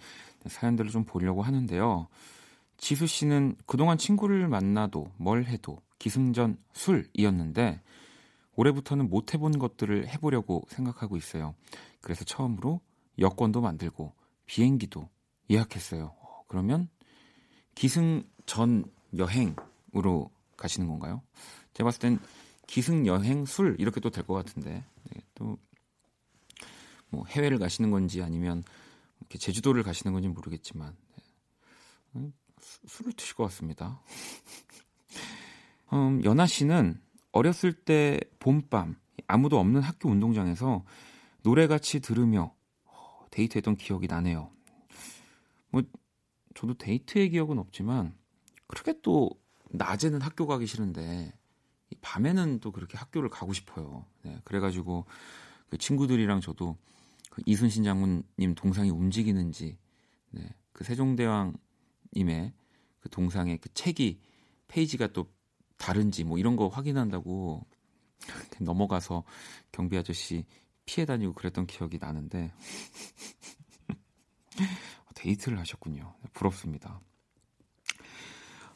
사연들을 0.44 0.90
좀 0.90 1.05
보려고 1.05 1.42
하는데요. 1.42 2.09
지수 2.76 3.07
씨는 3.07 3.55
그동안 3.66 3.96
친구를 3.96 4.48
만나도 4.48 5.12
뭘 5.18 5.44
해도 5.44 5.79
기승전 6.00 6.59
술이었는데 6.72 7.81
올해부터는 8.57 9.09
못 9.09 9.35
해본 9.35 9.61
것들을 9.61 10.09
해보려고 10.09 10.64
생각하고 10.70 11.16
있어요. 11.16 11.55
그래서 12.00 12.24
처음으로 12.24 12.81
여권도 13.20 13.61
만들고 13.61 14.14
비행기도 14.46 15.09
예약했어요. 15.48 16.07
어, 16.07 16.42
그러면 16.48 16.88
기승전 17.76 18.85
여행으로 19.16 20.29
가시는 20.57 20.88
건가요? 20.88 21.22
제가 21.74 21.87
봤을 21.87 22.00
땐 22.00 22.18
기승 22.66 23.07
여행 23.07 23.44
술 23.44 23.76
이렇게 23.79 24.00
또 24.00 24.11
될 24.11 24.24
것 24.26 24.35
같은데 24.35 24.85
네, 25.05 25.22
또뭐 25.35 27.24
해외를 27.29 27.59
가시는 27.59 27.90
건지 27.90 28.22
아니면 28.22 28.62
이렇게 29.20 29.38
제주도를 29.38 29.83
가시는 29.83 30.12
건지 30.12 30.29
모르겠지만 30.29 30.94
네. 31.16 31.22
음, 32.16 32.33
술을 32.87 33.12
드실 33.12 33.35
것 33.37 33.44
같습니다. 33.44 34.00
음, 35.92 36.22
연아 36.24 36.46
씨는 36.46 37.00
어렸을 37.33 37.72
때 37.72 38.20
봄밤 38.40 38.96
아무도 39.29 39.59
없는 39.59 39.83
학교 39.83 40.09
운동장에서 40.11 40.85
노래같이 41.42 42.00
들으며 42.00 42.55
어, 42.85 43.26
데이트했던 43.31 43.76
기억이 43.76 44.07
나네요. 44.09 44.50
뭐 45.70 45.83
저도 46.55 46.74
데이트의 46.74 47.31
기억은 47.31 47.59
없지만 47.59 48.16
그렇게 48.66 48.94
또 49.02 49.31
낮에는 49.70 50.20
학교 50.22 50.46
가기 50.46 50.66
싫은데 50.66 51.33
밤에는 52.01 52.61
또 52.61 52.72
그렇게 52.72 52.96
학교를 52.99 53.29
가고 53.31 53.53
싶어요. 53.53 54.05
네, 54.22 54.40
그래가지고 54.44 55.07
그 55.68 55.79
친구들이랑 55.79 56.40
저도 56.40 56.77
그 57.31 57.42
이순신 57.46 57.85
장군님 57.85 58.55
동상이 58.55 58.90
움직이는지, 58.90 59.79
네, 60.31 60.55
그 60.72 60.85
세종대왕님의 60.85 62.53
그 63.01 63.09
동상의 63.11 63.59
그 63.59 63.72
책이 63.75 64.20
페이지가 64.68 65.09
또 65.09 65.31
다른지 65.77 66.25
뭐 66.25 66.38
이런 66.38 66.57
거 66.57 66.68
확인한다고 66.68 67.64
넘어가서 68.61 69.25
경비 69.72 69.96
아저씨 69.96 70.44
피해 70.87 71.05
다니고 71.05 71.35
그랬던 71.35 71.66
기억이 71.66 71.99
나는데 71.99 72.53
데이트를 75.14 75.59
하셨군요. 75.59 76.14
네, 76.22 76.29
부럽습니다. 76.33 77.01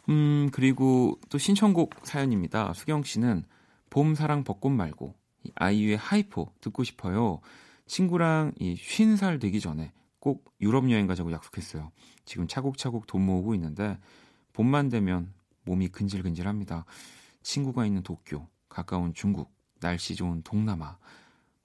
음, 0.08 0.48
그리고 0.52 1.18
또 1.28 1.38
신청곡 1.38 1.94
사연입니다. 2.04 2.72
수경 2.74 3.02
씨는 3.02 3.44
봄, 3.90 4.14
사랑, 4.14 4.44
벚꽃 4.44 4.72
말고 4.72 5.14
아이유의 5.56 5.96
하이포 5.96 6.52
듣고 6.60 6.84
싶어요. 6.84 7.40
친구랑 7.86 8.52
이 8.58 8.74
50살 8.76 9.40
되기 9.40 9.60
전에 9.60 9.92
꼭 10.18 10.52
유럽 10.60 10.90
여행 10.90 11.06
가자고 11.06 11.32
약속했어요. 11.32 11.90
지금 12.24 12.46
차곡차곡 12.46 13.06
돈 13.06 13.24
모으고 13.24 13.54
있는데 13.54 13.98
봄만 14.52 14.88
되면 14.88 15.32
몸이 15.64 15.88
근질근질합니다. 15.88 16.84
친구가 17.42 17.86
있는 17.86 18.02
도쿄, 18.02 18.46
가까운 18.68 19.14
중국, 19.14 19.52
날씨 19.80 20.14
좋은 20.14 20.42
동남아 20.42 20.98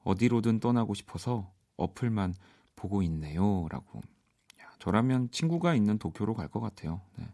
어디로든 0.03 0.59
떠나고 0.59 0.93
싶어서 0.93 1.51
어플만 1.77 2.33
보고 2.75 3.01
있네요. 3.03 3.67
라고. 3.69 3.99
야, 4.61 4.69
저라면 4.79 5.29
친구가 5.31 5.75
있는 5.75 5.97
도쿄로 5.97 6.33
갈 6.33 6.47
것 6.47 6.59
같아요. 6.61 7.01
네. 7.17 7.25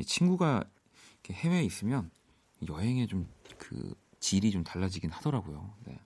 친구가 0.00 0.64
해외에 1.30 1.64
있으면 1.64 2.10
여행의 2.68 3.06
좀 3.08 3.26
그 3.62 3.94
질이 4.18 4.50
좀 4.50 4.64
달라지긴 4.64 5.10
하더라고요. 5.10 5.74
네. 5.84 5.98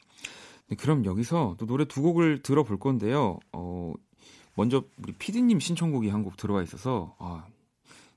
네, 0.68 0.76
그럼 0.76 1.04
여기서 1.04 1.56
또 1.58 1.66
노래 1.66 1.84
두 1.86 2.02
곡을 2.02 2.42
들어볼 2.42 2.78
건데요. 2.78 3.38
어, 3.52 3.94
먼저 4.54 4.84
우리 4.98 5.12
피디님 5.12 5.58
신청곡이 5.60 6.08
한 6.10 6.22
곡 6.22 6.36
들어와 6.36 6.62
있어서 6.62 7.14
아, 7.18 7.46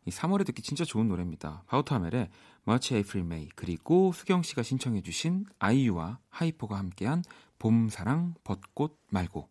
이 0.06 0.10
3월에 0.10 0.46
듣기 0.46 0.62
진짜 0.62 0.84
좋은 0.84 1.08
노래입니다. 1.08 1.64
바우터 1.68 1.96
하멜의 1.96 2.30
March 2.66 2.96
April 2.96 3.24
May 3.24 3.48
그리고 3.56 4.12
수경 4.14 4.42
씨가 4.42 4.64
신청해 4.64 5.02
주신 5.02 5.46
아이유와 5.60 6.20
하이포가 6.30 6.78
함께한 6.78 7.24
봄 7.58 7.90
사랑 7.90 8.36
벚꽃 8.44 8.98
말고 9.12 9.48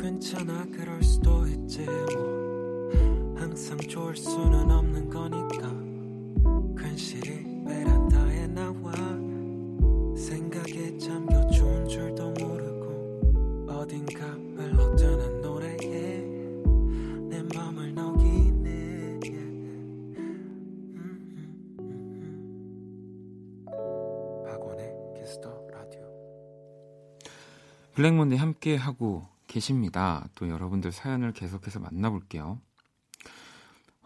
괜찮아 0.00 0.64
그럴 0.66 1.02
수도 1.02 1.46
있지 1.46 1.84
뭐 1.86 2.53
항상 3.54 3.78
좋을 3.78 4.16
수는 4.16 4.68
없는 4.68 5.08
거니까 5.08 5.70
괜시리 6.76 7.64
베란다에 7.64 8.48
나와 8.48 8.92
생각에 10.16 10.98
잠겨 10.98 11.48
좋은 11.50 11.86
줄도 11.86 12.32
모르고 12.32 13.68
어딘가 13.70 14.26
흘러드는 14.26 15.40
노래에 15.40 16.18
내 17.28 17.42
맘을 17.54 17.94
녹이네 17.94 19.20
박원의 24.48 24.94
Kiss 25.20 25.47
the 25.47 25.68
Radio 25.70 26.02
블랙 27.94 28.16
먼데이 28.16 28.36
함께 28.36 28.74
하고 28.74 29.22
계십니다. 29.46 30.26
또 30.34 30.48
여러분들 30.48 30.90
사연을 30.90 31.30
계속해서 31.30 31.78
만나볼게요. 31.78 32.58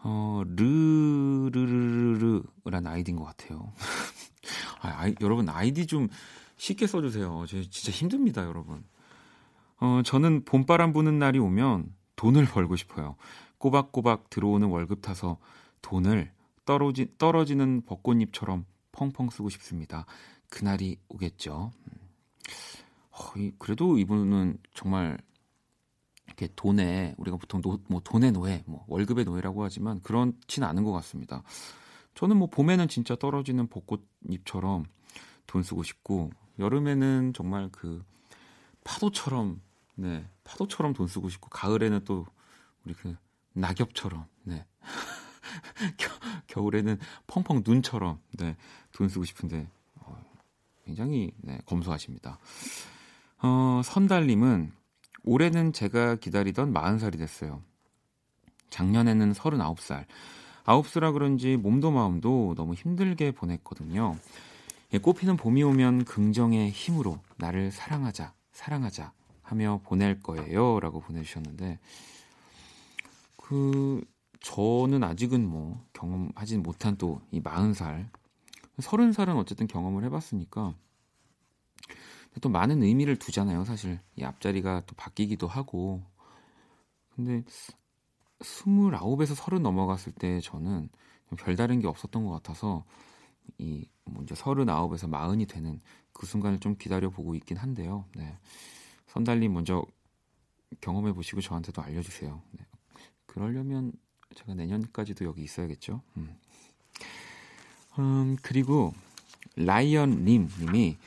어, 0.01 0.43
르르르르르란 0.55 1.67
아이디인 2.87 3.17
것 3.17 3.25
같아요. 3.25 3.73
아, 4.81 5.01
아이, 5.01 5.15
여러분 5.21 5.49
아이디 5.49 5.85
좀 5.87 6.07
쉽게 6.57 6.87
써주세요. 6.87 7.45
저 7.47 7.61
진짜 7.63 7.91
힘듭니다, 7.91 8.45
여러분. 8.45 8.83
어, 9.79 10.01
저는 10.03 10.45
봄바람 10.45 10.93
부는 10.93 11.19
날이 11.19 11.39
오면 11.39 11.93
돈을 12.15 12.45
벌고 12.45 12.75
싶어요. 12.75 13.15
꼬박꼬박 13.57 14.29
들어오는 14.29 14.67
월급 14.67 15.01
타서 15.01 15.37
돈을 15.81 16.31
떨어지, 16.65 17.07
떨어지는 17.17 17.81
벚꽃잎처럼 17.85 18.65
펑펑 18.91 19.29
쓰고 19.29 19.49
싶습니다. 19.49 20.05
그날이 20.49 20.97
오겠죠. 21.07 21.71
어, 23.11 23.33
그래도 23.57 23.97
이분은 23.97 24.57
정말 24.73 25.17
이렇게 26.39 26.47
돈에 26.55 27.13
우리가 27.17 27.35
보통 27.35 27.61
노, 27.61 27.79
뭐 27.87 27.99
돈의 28.01 28.31
노예, 28.31 28.63
뭐 28.65 28.85
월급의 28.87 29.25
노예라고 29.25 29.63
하지만 29.63 30.01
그렇지는 30.01 30.67
않은 30.69 30.83
것 30.85 30.93
같습니다. 30.93 31.43
저는 32.15 32.37
뭐 32.37 32.47
봄에는 32.47 32.87
진짜 32.87 33.15
떨어지는 33.15 33.67
벚꽃잎처럼 33.67 34.85
돈 35.45 35.63
쓰고 35.63 35.83
싶고 35.83 36.31
여름에는 36.57 37.33
정말 37.33 37.69
그 37.71 38.03
파도처럼 38.85 39.61
네 39.95 40.25
파도처럼 40.45 40.93
돈 40.93 41.07
쓰고 41.07 41.27
싶고 41.29 41.49
가을에는 41.49 42.05
또 42.05 42.25
우리 42.85 42.93
그 42.93 43.15
낙엽처럼 43.53 44.25
네 44.43 44.65
겨울에는 46.47 46.97
펑펑 47.27 47.63
눈처럼 47.65 48.19
네, 48.31 48.55
돈 48.93 49.09
쓰고 49.09 49.25
싶은데 49.25 49.67
어, 49.95 50.23
굉장히 50.85 51.31
네, 51.37 51.59
검소하십니다. 51.65 52.39
어, 53.41 53.81
선달님은 53.83 54.78
올해는 55.29 55.73
제가 55.73 56.15
기다리던 56.15 56.73
40살이 56.73 57.19
됐어요. 57.19 57.61
작년에는 58.71 59.33
39살. 59.33 60.05
9수라 60.65 61.13
그런지 61.13 61.55
몸도 61.55 61.91
마음도 61.91 62.55
너무 62.57 62.73
힘들게 62.73 63.29
보냈거든요. 63.29 64.15
예, 64.91 64.97
꽃피는 64.97 65.37
봄이 65.37 65.61
오면 65.61 66.05
긍정의 66.05 66.71
힘으로 66.71 67.19
나를 67.37 67.71
사랑하자, 67.71 68.33
사랑하자 68.53 69.13
하며 69.43 69.81
보낼 69.83 70.19
거예요. 70.19 70.79
라고 70.79 70.99
보내주셨는데, 70.99 71.77
그, 73.35 74.03
저는 74.41 75.03
아직은 75.03 75.47
뭐 75.47 75.85
경험하진 75.93 76.63
못한 76.63 76.97
또 76.97 77.21
이 77.29 77.39
40살, 77.39 78.07
30살은 78.79 79.37
어쨌든 79.37 79.67
경험을 79.67 80.03
해봤으니까, 80.05 80.73
또 82.41 82.49
많은 82.49 82.83
의미를 82.83 83.17
두잖아요. 83.17 83.65
사실 83.65 83.99
이 84.15 84.23
앞자리가 84.23 84.83
또 84.85 84.95
바뀌기도 84.95 85.47
하고. 85.47 86.03
근데 87.15 87.43
29에서 88.39 89.35
30 89.35 89.61
넘어갔을 89.61 90.13
때 90.13 90.39
저는 90.39 90.89
별다른 91.37 91.79
게 91.79 91.87
없었던 91.87 92.25
것 92.25 92.31
같아서 92.31 92.85
이뭐 93.57 94.23
이제 94.23 94.35
39에서 94.35 95.09
40이 95.09 95.47
되는 95.47 95.81
그 96.13 96.25
순간을 96.25 96.59
좀 96.59 96.75
기다려 96.77 97.09
보고 97.09 97.35
있긴 97.35 97.57
한데요. 97.57 98.05
네. 98.15 98.37
선달님 99.07 99.53
먼저 99.53 99.85
경험해 100.81 101.13
보시고 101.13 101.41
저한테도 101.41 101.81
알려주세요. 101.81 102.41
네. 102.51 102.65
그러려면 103.25 103.91
제가 104.35 104.53
내년까지도 104.53 105.25
여기 105.25 105.43
있어야겠죠. 105.43 106.01
음. 106.17 106.35
음 107.97 108.37
그리고 108.41 108.93
라이언 109.55 110.23
림 110.25 110.47
님이 110.59 110.97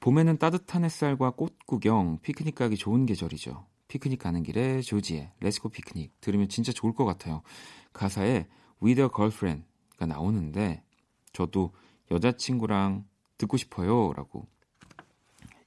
봄에는 0.00 0.38
따뜻한 0.38 0.84
햇살과 0.84 1.32
꽃 1.32 1.58
구경, 1.66 2.18
피크닉 2.22 2.54
가기 2.54 2.76
좋은 2.76 3.06
계절이죠. 3.06 3.66
피크닉 3.88 4.18
가는 4.18 4.42
길에 4.42 4.80
조지의 4.80 5.32
Let's 5.40 5.60
Go 5.60 5.68
Picnic 5.68 6.20
들으면 6.20 6.48
진짜 6.48 6.72
좋을 6.72 6.94
것 6.94 7.04
같아요. 7.04 7.42
가사에 7.92 8.46
with 8.82 9.00
a 9.00 9.08
girlfriend가 9.14 10.06
나오는데 10.06 10.82
저도 11.32 11.72
여자친구랑 12.10 13.04
듣고 13.38 13.56
싶어요 13.56 14.12
라고 14.14 14.46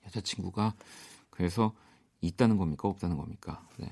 여자친구가 0.05 0.75
그래서 1.29 1.73
있다는 2.21 2.57
겁니까 2.57 2.87
없다는 2.87 3.17
겁니까 3.17 3.65
네. 3.77 3.91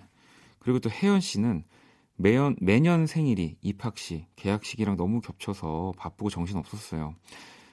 그리고 0.59 0.79
또 0.79 0.89
혜연 0.89 1.21
씨는 1.21 1.63
매연, 2.15 2.55
매년 2.61 3.07
생일이 3.07 3.57
입학식 3.61 4.27
계약식이랑 4.35 4.95
너무 4.95 5.21
겹쳐서 5.21 5.93
바쁘고 5.97 6.29
정신 6.29 6.57
없었어요 6.57 7.15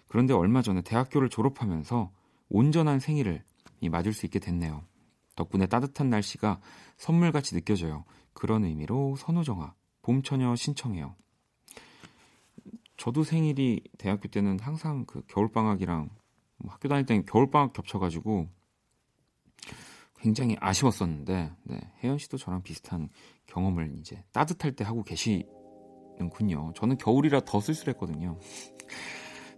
그런데 0.06 0.32
얼마 0.32 0.62
전에 0.62 0.80
대학교를 0.80 1.28
졸업하면서 1.28 2.10
온전한 2.48 3.00
생일을 3.00 3.44
맞을 3.90 4.12
수 4.12 4.26
있게 4.26 4.38
됐네요. 4.38 4.82
덕분에 5.36 5.66
따뜻한 5.66 6.10
날씨가 6.10 6.60
선물같이 6.96 7.54
느껴져요. 7.54 8.04
그런 8.32 8.64
의미로 8.64 9.16
선우정아, 9.16 9.74
봄처녀 10.02 10.54
신청해요. 10.56 11.14
저도 12.96 13.22
생일이 13.22 13.82
대학교 13.98 14.28
때는 14.28 14.58
항상 14.58 15.04
그 15.06 15.22
겨울 15.28 15.50
방학이랑 15.52 16.10
뭐 16.56 16.72
학교 16.72 16.88
다닐 16.88 17.06
때는 17.06 17.24
겨울 17.24 17.50
방학 17.50 17.72
겹쳐가지고 17.72 18.48
굉장히 20.20 20.56
아쉬웠었는데, 20.58 21.52
네, 21.62 21.80
혜연 22.02 22.18
씨도 22.18 22.38
저랑 22.38 22.62
비슷한 22.62 23.08
경험을 23.46 23.94
이제 23.98 24.24
따뜻할 24.32 24.72
때 24.72 24.82
하고 24.82 25.04
계시는군요. 25.04 26.72
저는 26.74 26.98
겨울이라 26.98 27.44
더 27.44 27.60
쓸쓸했거든요. 27.60 28.38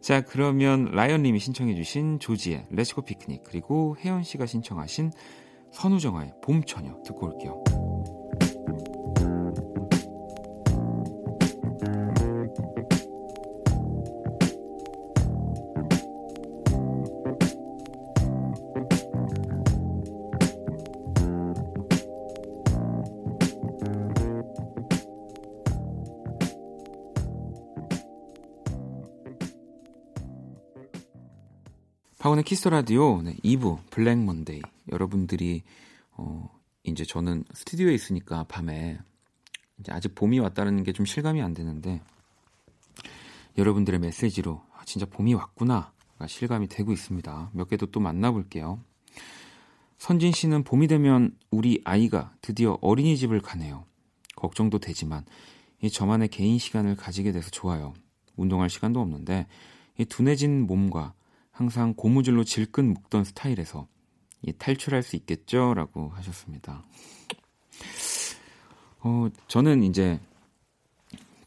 자, 0.01 0.23
그러면 0.23 0.87
라이언님이 0.93 1.39
신청해주신 1.39 2.21
조지의 2.21 2.67
레츠고 2.71 3.03
피크닉 3.03 3.43
그리고 3.45 3.97
혜연 4.01 4.23
씨가 4.23 4.47
신청하신 4.47 5.13
선우정아의 5.73 6.33
봄처녀 6.43 7.03
듣고 7.05 7.27
올게요. 7.27 7.63
박원의 32.41 32.45
Kiss 32.45 32.69
the 32.69 32.88
Radio 32.88 33.21
네, 33.23 33.35
2부 33.45 33.79
Black 33.91 34.19
Monday 34.19 34.63
여러분들이 34.91 35.63
어 36.13 36.49
이제 36.85 37.05
저는 37.05 37.45
스튜디오에 37.53 37.93
있으니까 37.93 38.45
밤에 38.45 38.99
이제 39.79 39.93
아직 39.93 40.15
봄이 40.15 40.39
왔다는 40.39 40.83
게 40.83 40.93
좀 40.93 41.05
실감이 41.07 41.43
안 41.43 41.55
되는데 41.55 42.01
여러분들의 43.59 44.01
메시지로 44.01 44.63
아, 44.75 44.85
진짜 44.85 45.07
봄이 45.07 45.35
왔구나가 45.35 46.27
실감이 46.27 46.69
되고 46.69 46.93
있습니다. 46.93 47.51
몇 47.53 47.69
개도 47.69 47.87
또 47.87 48.01
만나볼게요. 48.01 48.83
선진 49.99 50.33
씨는 50.33 50.65
봄이 50.65 50.87
되면 50.87 51.37
우리 51.51 51.83
아이가 51.85 52.33
드디어 52.41 52.79
어린이집을 52.81 53.41
가네요. 53.41 53.85
걱정도 54.37 54.79
되지만 54.79 55.25
이 55.83 55.91
저만의 55.91 56.29
개인 56.29 56.59
시간을 56.59 56.97
가지게 56.97 57.33
돼서 57.33 57.51
좋아요. 57.51 57.93
운동할 58.37 58.71
시간도 58.71 59.01
없는데 59.01 59.47
이 59.99 60.05
둔해진 60.07 60.67
몸과 60.67 61.15
항상 61.61 61.93
고무줄로 61.93 62.43
질끈 62.43 62.95
묶던 62.95 63.23
스타일에서 63.23 63.87
탈출할 64.57 65.03
수 65.03 65.15
있겠죠? 65.17 65.75
라고 65.75 66.09
하셨습니다. 66.09 66.87
어, 69.01 69.29
저는 69.47 69.83
이제 69.83 70.19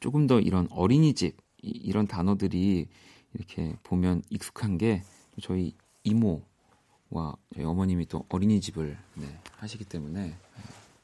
조금 0.02 0.28
더 0.28 0.40
이런 0.40 0.68
어린이집, 0.70 1.36
이런 1.64 2.06
단어들이 2.06 2.88
이렇게 3.34 3.76
보면 3.82 4.22
익숙한 4.30 4.78
게 4.78 5.02
저희 5.42 5.76
이모와 6.04 7.36
저희 7.56 7.66
어머님이 7.66 8.06
또 8.06 8.24
어린이집을 8.30 8.96
네, 9.16 9.40
하시기 9.58 9.84
때문에. 9.84 10.38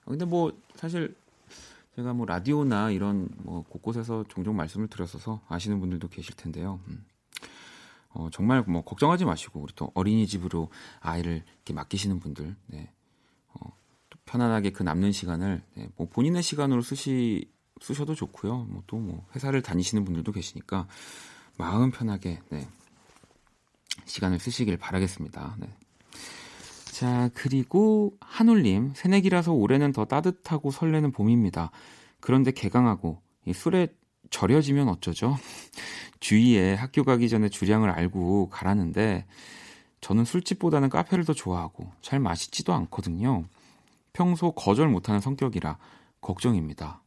어, 0.05 0.11
근데 0.11 0.25
뭐 0.25 0.55
사실 0.75 1.15
제가 1.95 2.13
뭐 2.13 2.27
라디오나 2.27 2.91
이런 2.91 3.27
뭐 3.37 3.63
곳곳에서 3.63 4.25
종종 4.29 4.55
말씀을 4.55 4.87
드렸어서 4.87 5.41
아시는 5.47 5.79
분들도 5.79 6.09
계실 6.09 6.35
텐데요. 6.35 6.79
음. 6.89 7.08
어, 8.09 8.29
정말 8.31 8.63
뭐 8.67 8.83
걱정하지 8.83 9.25
마시고 9.25 9.61
우리 9.61 9.73
또 9.75 9.91
어린이집으로 9.93 10.69
아이를 10.99 11.43
이렇게 11.55 11.73
맡기시는 11.73 12.19
분들 12.19 12.55
네. 12.67 12.91
어, 13.53 13.71
편안하게 14.25 14.71
그 14.71 14.83
남는 14.83 15.11
시간을 15.11 15.61
네, 15.75 15.89
뭐 15.95 16.07
본인의 16.09 16.41
시간으로 16.43 16.81
쓰시 16.81 17.51
쓰셔도 17.81 18.13
좋고요. 18.13 18.65
뭐 18.69 18.83
또뭐 18.87 19.03
뭐 19.03 19.25
회사를 19.35 19.61
다니시는 19.61 20.03
분들도 20.03 20.31
계시니까 20.31 20.87
마음 21.57 21.91
편하게 21.91 22.41
네. 22.49 22.67
시간을 24.05 24.39
쓰시길 24.39 24.77
바라겠습니다. 24.77 25.55
네. 25.59 25.69
자, 26.99 27.29
그리고 27.33 28.17
한울님, 28.19 28.91
새내기라서 28.93 29.53
올해는 29.53 29.93
더 29.93 30.03
따뜻하고 30.03 30.71
설레는 30.71 31.11
봄입니다. 31.11 31.71
그런데 32.19 32.51
개강하고 32.51 33.21
이 33.45 33.53
술에 33.53 33.87
절여지면 34.29 34.89
어쩌죠? 34.89 35.37
주위에 36.19 36.73
학교 36.75 37.03
가기 37.03 37.29
전에 37.29 37.49
주량을 37.49 37.89
알고 37.89 38.49
가라는데 38.49 39.25
저는 40.01 40.25
술집보다는 40.25 40.89
카페를 40.89 41.25
더 41.25 41.33
좋아하고 41.33 41.91
잘 42.01 42.19
마시지도 42.19 42.73
않거든요. 42.73 43.45
평소 44.13 44.51
거절 44.51 44.87
못하는 44.89 45.21
성격이라 45.21 45.77
걱정입니다. 46.21 47.01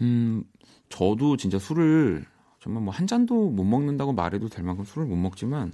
음, 0.00 0.44
저도 0.88 1.36
진짜 1.36 1.58
술을 1.58 2.24
정말 2.60 2.82
뭐 2.82 2.92
한 2.94 3.06
잔도 3.06 3.50
못 3.50 3.64
먹는다고 3.64 4.12
말해도 4.12 4.48
될 4.48 4.64
만큼 4.64 4.84
술을 4.84 5.06
못 5.06 5.16
먹지만 5.16 5.72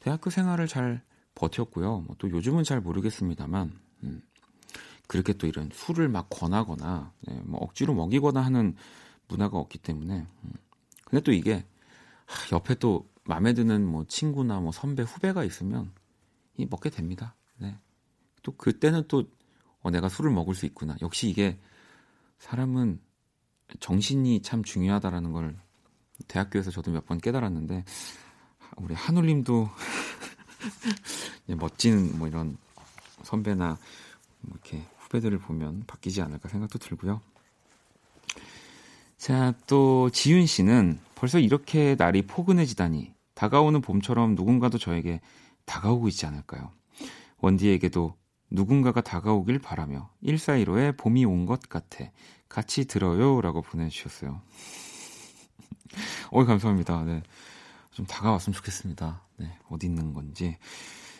대학교 0.00 0.30
생활을 0.30 0.66
잘 0.68 1.02
버텼고요. 1.34 2.00
뭐 2.00 2.16
또 2.18 2.30
요즘은 2.30 2.64
잘 2.64 2.80
모르겠습니다만 2.80 3.72
음, 4.04 4.22
그렇게 5.06 5.32
또 5.32 5.46
이런 5.46 5.70
술을 5.72 6.08
막 6.08 6.28
권하거나 6.30 7.12
네, 7.22 7.40
뭐 7.44 7.60
억지로 7.62 7.94
먹이거나 7.94 8.40
하는 8.40 8.76
문화가 9.28 9.58
없기 9.58 9.78
때문에. 9.78 10.26
음. 10.44 10.52
근데 11.04 11.22
또 11.22 11.32
이게 11.32 11.64
하, 12.26 12.56
옆에 12.56 12.74
또 12.76 13.08
마음에 13.24 13.52
드는 13.54 13.86
뭐 13.86 14.04
친구나 14.06 14.60
뭐 14.60 14.72
선배 14.72 15.02
후배가 15.02 15.44
있으면 15.44 15.92
이 16.56 16.66
먹게 16.66 16.90
됩니다. 16.90 17.34
네. 17.58 17.78
또 18.42 18.52
그때는 18.56 19.04
또 19.08 19.24
어, 19.80 19.90
내가 19.90 20.08
술을 20.08 20.30
먹을 20.30 20.54
수 20.54 20.66
있구나. 20.66 20.96
역시 21.02 21.28
이게 21.28 21.58
사람은 22.38 23.00
정신이 23.80 24.42
참 24.42 24.62
중요하다라는 24.62 25.32
걸 25.32 25.56
대학교에서 26.28 26.70
저도 26.70 26.90
몇 26.92 27.06
번 27.06 27.18
깨달았는데 27.18 27.84
우리 28.76 28.94
한울님도 28.94 29.68
멋진 31.58 32.18
뭐 32.18 32.28
이런 32.28 32.56
선배나 33.22 33.78
뭐 34.40 34.52
이렇게 34.54 34.86
후배들을 34.98 35.38
보면 35.38 35.84
바뀌지 35.86 36.22
않을까 36.22 36.48
생각도 36.48 36.78
들고요. 36.78 37.20
자, 39.16 39.54
또 39.66 40.10
지윤 40.10 40.46
씨는 40.46 40.98
벌써 41.14 41.38
이렇게 41.38 41.94
날이 41.96 42.22
포근해지다니 42.22 43.12
다가오는 43.34 43.80
봄처럼 43.80 44.34
누군가도 44.34 44.78
저에게 44.78 45.20
다가오고 45.64 46.08
있지 46.08 46.26
않을까요? 46.26 46.70
원디에게도 47.38 48.14
누군가가 48.50 49.00
다가오길 49.00 49.58
바라며 49.58 50.10
1415에 50.24 50.96
봄이 50.96 51.24
온 51.24 51.46
것 51.46 51.60
같아. 51.68 52.04
같이 52.48 52.84
들어요. 52.86 53.40
라고 53.40 53.62
보내주셨어요. 53.62 54.40
어 56.30 56.44
감사합니다. 56.44 57.02
네. 57.04 57.22
좀 57.92 58.06
다가왔으면 58.06 58.54
좋겠습니다. 58.54 59.22
네. 59.38 59.58
어디 59.68 59.86
있는 59.86 60.12
건지. 60.12 60.56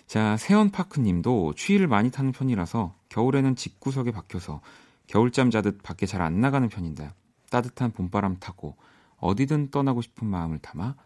자, 0.07 0.37
세연파크 0.37 1.01
님도 1.01 1.55
추위를 1.57 1.89
많이 1.89 2.11
타는 2.11 2.33
편이라서 2.33 2.95
겨울에는 3.09 3.57
집구석에 3.57 4.11
박혀서 4.13 4.61
겨울잠 5.07 5.51
자듯 5.51 5.83
밖에 5.83 6.07
잘 6.07 6.21
안 6.23 6.41
나가는 6.41 6.69
편인데 6.69 7.11
따뜻한 7.55 7.93
봄바람 7.93 8.39
타고 8.41 8.75
어디든 9.19 9.71
떠나고 9.71 10.03
싶은 10.03 10.27
마음을 10.27 10.59
담아 10.59 10.97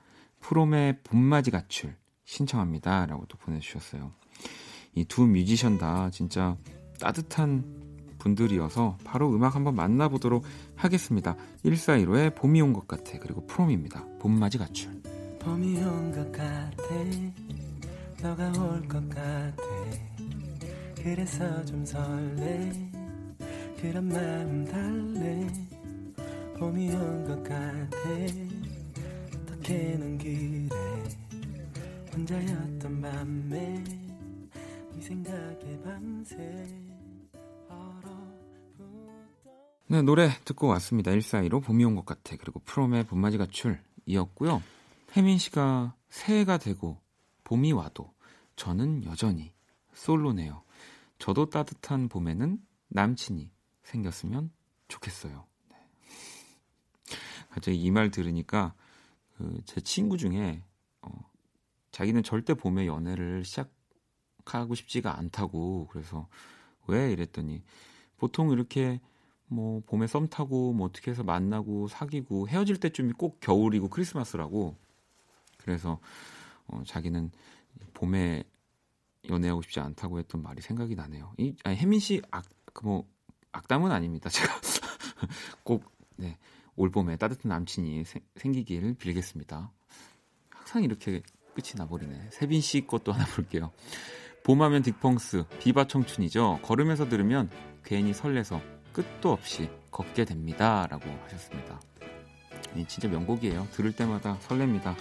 프롬의 0.41 1.03
봄맞이 1.05 1.51
가출 1.51 1.95
신청합니다. 2.25 3.05
라고 3.05 3.27
또 3.27 3.37
보내주셨어요. 3.37 4.13
이 4.95 5.05
두 5.05 5.27
뮤지션 5.27 5.77
다 5.77 6.09
진짜 6.11 6.57
따뜻한 7.01 7.65
분들이어서 8.19 8.97
바로 9.05 9.31
음악 9.35 9.57
한번 9.57 9.75
만나보도록 9.75 10.43
하겠습니다. 10.75 11.37
1415의 11.67 12.35
봄이 12.35 12.63
온 12.63 12.73
것 12.73 12.89
같아. 12.89 13.19
그리고 13.19 13.47
프롬입니다. 13.47 14.07
봄맞이 14.19 14.57
가출. 14.57 14.91
봄이 15.41 15.77
온 15.83 16.13
것 16.13 16.33
같아. 16.33 16.73
너가 18.23 18.49
올 18.59 18.89
것 18.89 19.07
같아. 19.11 19.63
그래서 20.97 21.65
좀 21.67 21.85
설레. 21.85 22.73
그런 23.83 24.09
마음 24.09 24.65
달래. 24.65 25.47
봄이 26.59 26.91
온 26.91 27.25
것 27.27 27.43
같아. 27.45 27.99
어떻게는 29.43 30.19
그래. 30.19 30.69
혼자였던 32.13 33.01
밤에 33.01 33.85
네 33.85 35.01
생각에 35.01 35.81
밤새 35.85 36.37
네, 39.91 40.03
노래 40.03 40.29
듣고 40.45 40.67
왔습니다. 40.69 41.11
1415 41.13 41.61
봄이 41.61 41.85
온 41.85 41.95
것 41.97 42.05
같아. 42.05 42.37
그리고 42.39 42.61
프롬의 42.61 43.05
봄맞이 43.05 43.39
가출 43.39 43.81
이었고요. 44.05 44.63
혜민 45.17 45.39
씨가 45.39 45.95
새해가 46.11 46.59
되고 46.59 46.99
봄이 47.45 47.73
와도 47.73 48.13
저는 48.57 49.05
여전히 49.05 49.53
솔로네요. 49.95 50.63
저도 51.19 51.49
따뜻한 51.49 52.09
봄에는 52.09 52.59
남친이 52.89 53.51
생겼으면 53.85 54.51
좋겠어요. 54.89 55.47
네. 57.49 57.55
갑자기 57.55 57.83
이 57.83 57.91
말 57.91 58.11
들으니까 58.11 58.75
그 59.37 59.61
제 59.65 59.81
친구 59.81 60.17
중에 60.19 60.63
어, 61.03 61.11
자기는 61.93 62.23
절대 62.23 62.55
봄에 62.55 62.87
연애를 62.87 63.45
시작하고 63.45 64.75
싶지가 64.75 65.19
않다고 65.19 65.89
그래서 65.91 66.29
왜 66.87 67.13
이랬더니 67.13 67.63
보통 68.17 68.51
이렇게 68.51 69.01
뭐 69.47 69.81
봄에 69.87 70.07
썸 70.07 70.29
타고 70.29 70.73
뭐 70.73 70.87
어떻게 70.87 71.11
해서 71.11 71.23
만나고 71.23 71.89
사귀고 71.89 72.49
헤어질 72.49 72.79
때쯤이 72.79 73.13
꼭 73.15 73.41
겨울이고 73.41 73.89
크리스마스라고 73.89 74.77
그래서 75.59 76.01
어, 76.67 76.83
자기는 76.87 77.31
봄에 77.95 78.45
연애하고 79.29 79.63
싶지 79.63 79.81
않다고 79.81 80.19
했던 80.19 80.43
말이 80.43 80.63
생각이 80.63 80.95
나네요. 80.95 81.33
이 81.39 81.55
아니, 81.65 81.77
혜민 81.77 82.01
씨악뭐 82.01 83.07
악담은 83.53 83.91
아닙니다. 83.93 84.29
제가 84.31 84.61
꼭 85.65 85.85
네, 86.17 86.37
올 86.79 86.91
봄에 86.91 87.17
따뜻한 87.17 87.51
남친이 87.51 88.05
세, 88.05 88.21
생기기를 88.37 88.95
빌겠습니다. 88.95 89.73
항상 90.49 90.85
이렇게 90.85 91.23
끝이 91.55 91.73
나버리네. 91.77 92.29
세빈 92.31 92.61
씨 92.61 92.87
것도 92.87 93.13
하나 93.13 93.27
볼게요. 93.27 93.73
봄하면 94.45 94.83
딕펑스, 94.83 95.45
Viva 95.59 95.89
청춘이죠. 95.89 96.61
걸으면서 96.63 97.09
들으면 97.09 97.51
괜히 97.85 98.15
설레서 98.15 98.63
끝도 98.93 99.33
없이 99.33 99.69
걷게 99.91 100.25
됩니다. 100.25 100.87
라고 100.89 101.11
하셨습니다. 101.25 101.81
이 102.77 102.87
진짜 102.87 103.09
명곡이에요. 103.09 103.67
들을 103.73 103.93
때마다 103.93 104.39
설렙니다. 104.39 104.95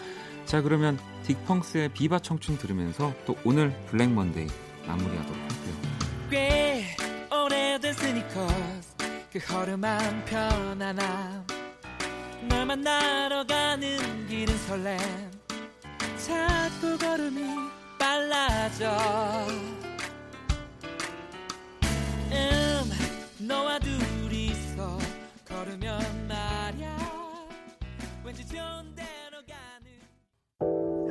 자, 0.45 0.61
그러면 0.61 0.97
딕펑스의 1.23 1.93
Viva 1.93 2.19
청춘 2.19 2.57
들으면서 2.57 3.13
또 3.25 3.35
오늘 3.45 3.69
Black 3.85 4.11
Monday 4.11 4.47
마무리하도록 4.87 5.37
할게요. 5.37 5.75
꽤 6.31 6.85
오래된 7.31 7.93
스니커스 7.93 8.95
그 9.31 9.39
허름한 9.39 10.25
편안함 10.25 11.56
널 12.41 12.65
만나러 12.65 13.45
가는 13.45 14.27
길은 14.27 14.57
설렘. 14.67 14.97
자꾸 16.17 16.97
걸음이 16.97 17.41
빨라져. 17.97 18.97
음 22.31 22.91
너와 23.39 23.79
둘이서 23.79 24.97
걸으면 25.47 26.27
말야. 26.27 26.97
왠지 28.23 28.45
좋은 28.47 28.93
데로 28.95 29.41
가는. 29.47 29.87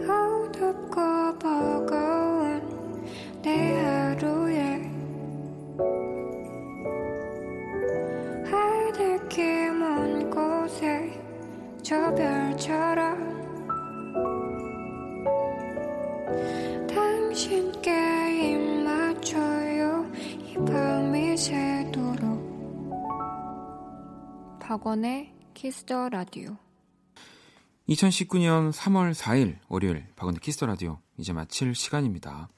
어둡고 0.09 1.39
버거운 1.39 3.05
내 3.43 3.96
저 11.89 11.95
별처럼 12.17 13.47
당신께 16.89 17.91
입 18.43 18.83
맞춰요 18.83 20.05
이 20.17 20.55
밤이 20.67 21.37
새도록 21.37 22.19
박원의 24.59 25.33
키스더 25.55 26.09
라디오 26.09 26.57
2019년 27.89 28.73
3월 28.73 29.15
4일 29.15 29.59
월요일 29.69 30.07
박원의 30.17 30.41
Kiss 30.41 30.56
the 30.56 30.67
Radio 30.67 30.99
이제 31.19 31.33
마칠 31.33 31.77
시간입니다. 31.77 32.49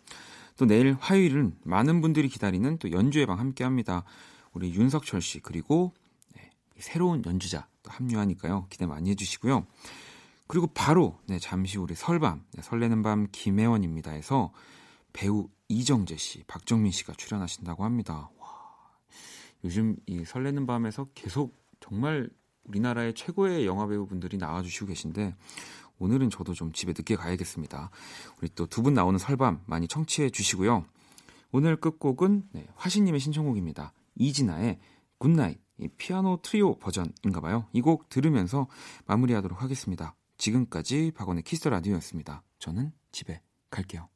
또 0.56 0.64
내일 0.64 0.96
화요일은 0.98 1.58
많은 1.64 2.00
분들이 2.00 2.28
기다리는 2.28 2.78
또 2.78 2.90
연주회 2.92 3.26
방 3.26 3.38
함께 3.38 3.62
합니다. 3.62 4.04
우리 4.54 4.72
윤석철 4.72 5.20
씨 5.20 5.40
그리고 5.40 5.92
네, 5.92 6.07
새로운 6.80 7.22
연주자 7.24 7.68
또 7.82 7.90
합류하니까요. 7.90 8.66
기대 8.70 8.86
많이 8.86 9.10
해주시고요. 9.10 9.66
그리고 10.46 10.66
바로 10.68 11.18
네, 11.26 11.38
잠시 11.38 11.78
우리 11.78 11.94
설밤 11.94 12.44
네, 12.52 12.62
설레는 12.62 13.02
밤 13.02 13.26
김혜원입니다에서 13.30 14.52
배우 15.12 15.48
이정재 15.68 16.16
씨, 16.16 16.42
박정민 16.46 16.90
씨가 16.92 17.12
출연하신다고 17.14 17.84
합니다. 17.84 18.30
와, 18.38 18.48
요즘 19.64 19.96
이 20.06 20.24
설레는 20.24 20.66
밤에서 20.66 21.08
계속 21.14 21.54
정말 21.80 22.30
우리나라의 22.64 23.14
최고의 23.14 23.66
영화 23.66 23.86
배우분들이 23.86 24.36
나와주시고 24.38 24.86
계신데 24.86 25.34
오늘은 25.98 26.30
저도 26.30 26.54
좀 26.54 26.72
집에 26.72 26.92
늦게 26.96 27.16
가야겠습니다. 27.16 27.90
우리 28.40 28.48
또 28.54 28.66
두 28.66 28.82
분 28.82 28.94
나오는 28.94 29.18
설밤 29.18 29.62
많이 29.66 29.88
청취해 29.88 30.30
주시고요. 30.30 30.84
오늘 31.50 31.76
끝곡은 31.76 32.48
네, 32.52 32.66
화신님의 32.76 33.20
신청곡입니다. 33.20 33.92
이진아의 34.16 34.78
Good 35.18 35.36
Night 35.36 35.58
이 35.78 35.88
피아노 35.88 36.40
트리오 36.42 36.78
버전인가 36.78 37.40
봐요. 37.40 37.66
이 37.72 37.80
곡 37.80 38.08
들으면서 38.08 38.66
마무리하도록 39.06 39.62
하겠습니다. 39.62 40.14
지금까지 40.36 41.12
박원의 41.16 41.42
Kiss 41.42 41.68
the 41.68 41.78
Radio였습니다. 41.78 42.42
저는 42.58 42.92
집에 43.12 43.40
갈게요. 43.70 44.08